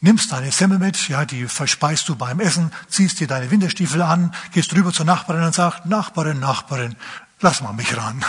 [0.00, 4.34] nimmst deine Semmel mit, ja, die verspeist du beim Essen, ziehst dir deine Winterstiefel an,
[4.52, 6.96] gehst rüber zur Nachbarin und sagst, Nachbarin, Nachbarin,
[7.40, 8.24] lass mal mich ran.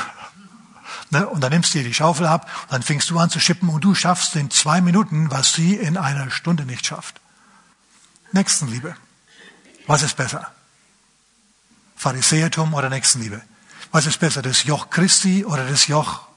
[1.09, 1.27] Ne?
[1.27, 3.83] Und dann nimmst du dir die Schaufel ab, dann fängst du an zu schippen und
[3.83, 7.19] du schaffst in zwei Minuten, was sie in einer Stunde nicht schafft.
[8.31, 8.95] Nächstenliebe.
[9.87, 10.51] Was ist besser?
[11.95, 13.41] Pharisäertum oder Nächstenliebe?
[13.91, 16.27] Was ist besser, das Joch Christi oder das Joch,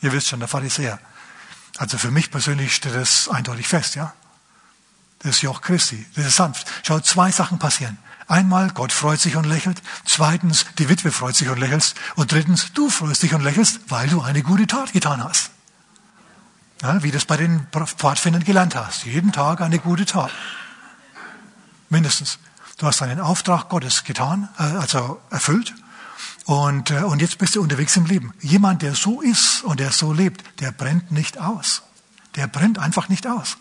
[0.00, 1.00] ihr wisst schon, der Pharisäer?
[1.78, 4.14] Also für mich persönlich steht das eindeutig fest, ja?
[5.18, 6.06] Das Joch Christi.
[6.14, 6.70] Das ist sanft.
[6.84, 7.98] Schau, zwei Sachen passieren.
[8.26, 9.82] Einmal, Gott freut sich und lächelt.
[10.04, 11.94] Zweitens, die Witwe freut sich und lächelt.
[12.16, 15.50] Und drittens, du freust dich und lächelst, weil du eine gute Tat getan hast.
[16.82, 19.04] Ja, wie du das bei den Pfadfindern gelernt hast.
[19.04, 20.30] Jeden Tag eine gute Tat.
[21.88, 22.38] Mindestens.
[22.78, 25.74] Du hast einen Auftrag Gottes getan, äh, also erfüllt.
[26.44, 28.34] Und, äh, und jetzt bist du unterwegs im Leben.
[28.40, 31.82] Jemand, der so ist und der so lebt, der brennt nicht aus.
[32.34, 33.58] Der brennt einfach nicht aus.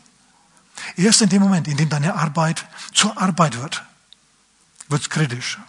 [0.95, 3.83] Erst in dem Moment, in dem deine Arbeit zur Arbeit wird,
[4.87, 5.59] wird's kritisch.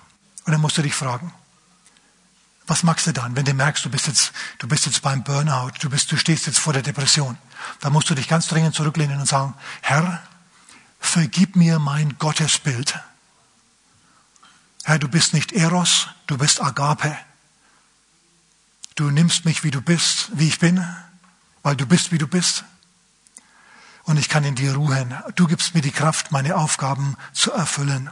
[0.45, 1.33] Und dann musst du dich fragen,
[2.67, 5.73] was machst du dann, wenn du merkst, du bist jetzt, du bist jetzt beim Burnout,
[5.81, 7.37] du bist, du stehst jetzt vor der Depression?
[7.81, 10.23] Dann musst du dich ganz dringend zurücklehnen und sagen, Herr,
[10.99, 12.99] vergib mir mein Gottesbild.
[14.85, 17.17] Herr, du bist nicht Eros, du bist Agape.
[18.95, 20.87] Du nimmst mich, wie du bist, wie ich bin,
[21.62, 22.65] weil du bist, wie du bist.
[24.05, 25.15] Und ich kann in dir ruhen.
[25.35, 28.11] Du gibst mir die Kraft, meine Aufgaben zu erfüllen.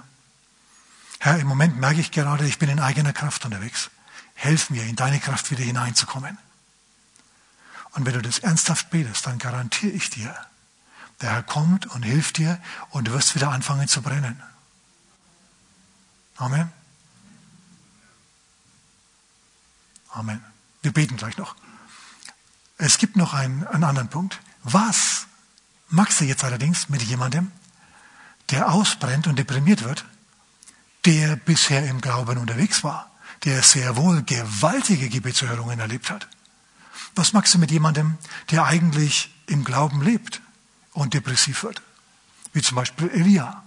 [1.24, 3.92] Herr, im Moment merke ich gerade, ich bin in eigener Kraft unterwegs.
[4.34, 6.36] Helf mir, in deine Kraft wieder hineinzukommen.
[7.92, 10.34] Und wenn du das ernsthaft betest, dann garantiere ich dir,
[11.20, 12.60] der Herr kommt und hilft dir
[12.90, 14.42] und du wirst wieder anfangen zu brennen.
[16.38, 16.72] Amen.
[20.10, 20.44] Amen.
[20.82, 21.54] Wir beten gleich noch.
[22.78, 24.40] Es gibt noch einen, einen anderen Punkt.
[24.64, 25.28] Was
[25.88, 27.52] machst du jetzt allerdings mit jemandem,
[28.50, 30.04] der ausbrennt und deprimiert wird,
[31.04, 33.10] der bisher im Glauben unterwegs war,
[33.44, 36.28] der sehr wohl gewaltige Gebetserhörungen erlebt hat?
[37.14, 38.16] Was machst du mit jemandem,
[38.50, 40.40] der eigentlich im Glauben lebt
[40.92, 41.82] und depressiv wird?
[42.52, 43.62] Wie zum Beispiel Elia.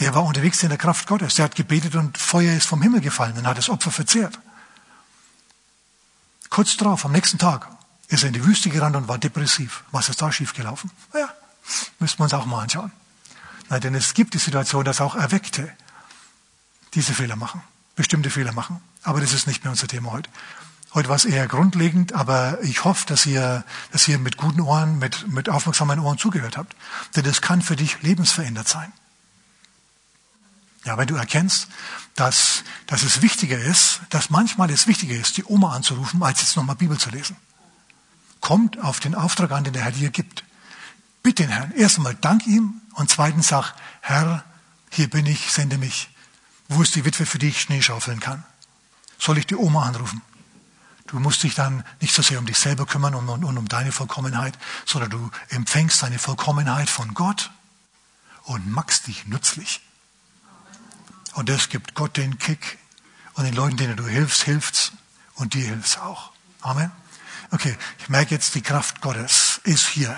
[0.00, 1.36] Der war unterwegs in der Kraft Gottes.
[1.36, 4.38] Der hat gebetet und Feuer ist vom Himmel gefallen und hat das Opfer verzehrt.
[6.50, 7.68] Kurz darauf, am nächsten Tag,
[8.08, 9.84] ist er in die Wüste gerannt und war depressiv.
[9.90, 10.90] Was ist da schiefgelaufen?
[11.12, 11.28] Naja,
[11.98, 12.92] müssen wir uns auch mal anschauen.
[13.68, 15.72] Nein, denn es gibt die Situation, dass auch Erweckte
[16.96, 17.62] diese Fehler machen,
[17.94, 18.80] bestimmte Fehler machen.
[19.02, 20.28] Aber das ist nicht mehr unser Thema heute.
[20.94, 24.98] Heute war es eher grundlegend, aber ich hoffe, dass ihr, dass ihr mit guten Ohren,
[24.98, 26.74] mit, mit aufmerksamen Ohren zugehört habt.
[27.14, 28.92] Denn das kann für dich lebensverändert sein.
[30.84, 31.68] Ja, wenn du erkennst,
[32.14, 36.56] dass, dass es wichtiger ist, dass manchmal es wichtiger ist, die Oma anzurufen, als jetzt
[36.56, 37.36] nochmal Bibel zu lesen.
[38.40, 40.44] Kommt auf den Auftrag an, den der Herr dir gibt.
[41.22, 41.72] Bitte den Herrn.
[41.72, 44.44] Erst einmal dank ihm und zweitens sag, Herr,
[44.90, 46.08] hier bin ich, sende mich.
[46.68, 48.44] Wo ist die Witwe, für die ich Schnee schaufeln kann?
[49.18, 50.22] Soll ich die Oma anrufen?
[51.06, 53.68] Du musst dich dann nicht so sehr um dich selber kümmern und, und, und um
[53.68, 57.50] deine Vollkommenheit, sondern du empfängst deine Vollkommenheit von Gott
[58.44, 59.80] und machst dich nützlich.
[61.34, 62.78] Und das gibt Gott den Kick.
[63.34, 64.92] Und den Leuten, denen du hilfst, hilft's.
[65.34, 66.32] Und dir hilft's auch.
[66.62, 66.90] Amen.
[67.50, 70.16] Okay, ich merke jetzt, die Kraft Gottes ist hier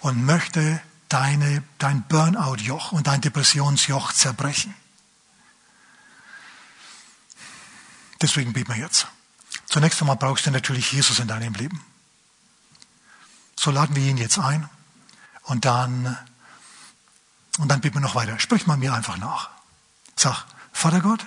[0.00, 4.74] und möchte deine, dein Burnout-Joch und dein Depressionsjoch zerbrechen.
[8.20, 9.06] Deswegen beten wir jetzt.
[9.66, 11.84] Zunächst einmal brauchst du natürlich Jesus in deinem Leben.
[13.58, 14.68] So laden wir ihn jetzt ein
[15.44, 16.16] und dann,
[17.58, 18.38] und dann beten wir noch weiter.
[18.38, 19.50] Sprich mal mir einfach nach.
[20.16, 21.24] Sag, Vater Gott,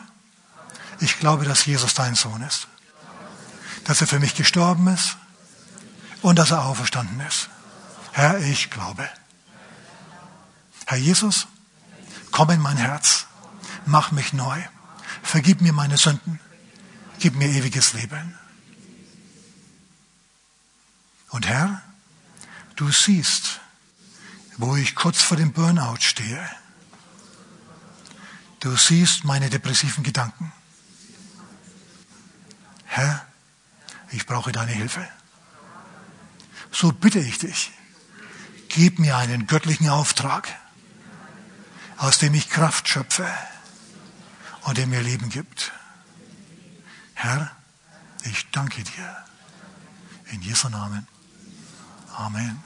[0.99, 2.67] ich glaube, dass Jesus dein Sohn ist.
[3.85, 5.17] Dass er für mich gestorben ist
[6.21, 7.49] und dass er auferstanden ist.
[8.13, 9.09] Herr, ich glaube.
[10.85, 11.47] Herr Jesus,
[12.31, 13.25] komm in mein Herz.
[13.85, 14.61] Mach mich neu.
[15.21, 16.39] Vergib mir meine Sünden.
[17.23, 18.37] Gib mir ewiges Leben.
[21.29, 21.81] Und Herr,
[22.75, 23.61] du siehst,
[24.57, 26.49] wo ich kurz vor dem Burnout stehe.
[28.59, 30.51] Du siehst meine depressiven Gedanken.
[32.83, 33.25] Herr,
[34.11, 35.07] ich brauche deine Hilfe.
[36.73, 37.71] So bitte ich dich,
[38.67, 40.53] gib mir einen göttlichen Auftrag,
[41.95, 43.33] aus dem ich Kraft schöpfe
[44.63, 45.71] und der mir Leben gibt.
[47.23, 47.49] Herr,
[48.25, 49.15] ich danke dir.
[50.31, 51.07] In Jesu Namen.
[52.17, 52.61] Amen.